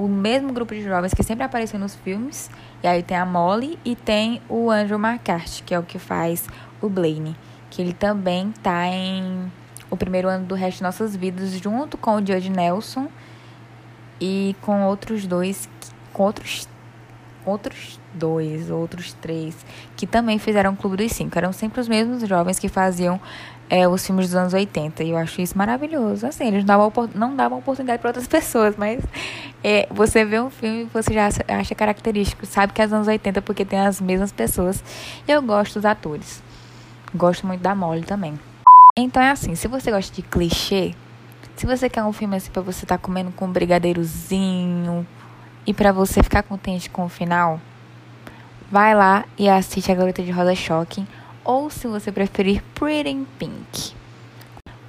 o 0.03 0.07
mesmo 0.07 0.51
grupo 0.51 0.73
de 0.73 0.81
jovens 0.81 1.13
que 1.13 1.23
sempre 1.23 1.43
apareceu 1.43 1.79
nos 1.79 1.95
filmes. 1.95 2.49
E 2.81 2.87
aí 2.87 3.03
tem 3.03 3.17
a 3.17 3.25
Molly 3.25 3.77
e 3.85 3.95
tem 3.95 4.41
o 4.49 4.71
Andrew 4.71 4.97
McCarthy, 4.97 5.61
que 5.63 5.73
é 5.73 5.79
o 5.79 5.83
que 5.83 5.99
faz 5.99 6.47
o 6.81 6.89
Blaine. 6.89 7.35
Que 7.69 7.81
ele 7.81 7.93
também 7.93 8.51
tá 8.63 8.87
em 8.87 9.51
o 9.89 9.97
primeiro 9.97 10.27
ano 10.27 10.45
do 10.45 10.55
resto 10.55 10.77
de 10.77 10.83
nossas 10.83 11.15
vidas, 11.15 11.51
junto 11.51 11.97
com 11.97 12.15
o 12.15 12.19
Judge 12.19 12.49
Nelson 12.49 13.07
e 14.19 14.55
com 14.61 14.83
outros 14.83 15.27
dois, 15.27 15.69
com 16.13 16.23
outros 16.23 16.67
outros 17.45 17.99
dois, 18.13 18.69
outros 18.69 19.13
três, 19.13 19.55
que 19.95 20.05
também 20.05 20.37
fizeram 20.37 20.73
o 20.73 20.75
Clube 20.75 20.97
dos 20.97 21.11
Cinco. 21.11 21.37
Eram 21.37 21.53
sempre 21.53 21.81
os 21.81 21.87
mesmos 21.87 22.27
jovens 22.27 22.59
que 22.59 22.69
faziam 22.69 23.19
é, 23.69 23.87
os 23.87 24.05
filmes 24.05 24.27
dos 24.27 24.35
anos 24.35 24.53
80. 24.53 25.03
E 25.03 25.11
eu 25.11 25.17
acho 25.17 25.41
isso 25.41 25.57
maravilhoso. 25.57 26.27
Assim, 26.27 26.47
eles 26.47 26.65
não 26.65 26.77
davam, 26.77 27.09
não 27.15 27.35
davam 27.35 27.59
oportunidade 27.59 27.99
para 27.99 28.09
outras 28.09 28.27
pessoas, 28.29 28.75
mas 28.77 29.01
é, 29.63 29.87
você 29.89 30.25
vê 30.25 30.39
um 30.39 30.49
filme 30.49 30.81
e 30.81 30.85
você 30.85 31.13
já 31.13 31.29
acha 31.47 31.73
característico. 31.73 32.45
Sabe 32.45 32.73
que 32.73 32.81
é 32.81 32.85
dos 32.85 32.93
anos 32.93 33.07
80 33.07 33.41
porque 33.41 33.63
tem 33.63 33.79
as 33.79 34.01
mesmas 34.01 34.31
pessoas. 34.31 34.83
E 35.27 35.31
eu 35.31 35.41
gosto 35.41 35.75
dos 35.75 35.85
atores. 35.85 36.43
Gosto 37.15 37.47
muito 37.47 37.61
da 37.61 37.73
Molly 37.73 38.03
também. 38.03 38.37
Então 38.95 39.23
é 39.23 39.31
assim, 39.31 39.55
se 39.55 39.69
você 39.69 39.89
gosta 39.89 40.13
de 40.13 40.21
clichê, 40.21 40.93
se 41.55 41.65
você 41.65 41.89
quer 41.89 42.03
um 42.03 42.11
filme 42.11 42.35
assim 42.35 42.51
pra 42.51 42.61
você 42.61 42.83
estar 42.83 42.97
tá 42.97 43.01
comendo 43.01 43.31
com 43.31 43.45
um 43.45 43.51
brigadeirozinho 43.51 45.07
e 45.65 45.73
para 45.73 45.91
você 45.91 46.23
ficar 46.23 46.43
contente 46.43 46.89
com 46.89 47.05
o 47.05 47.09
final, 47.09 47.59
vai 48.71 48.95
lá 48.95 49.25
e 49.37 49.49
assiste 49.49 49.91
A 49.91 49.95
Garota 49.95 50.23
de 50.23 50.31
Rosa 50.31 50.55
Shocking 50.55 51.07
ou, 51.43 51.69
se 51.69 51.87
você 51.87 52.11
preferir, 52.11 52.63
Pretty 52.75 53.09
in 53.09 53.25
Pink. 53.37 53.93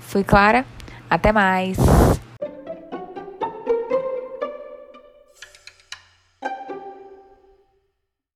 Fui 0.01 0.23
clara? 0.23 0.65
Até 1.09 1.33
mais! 1.33 1.79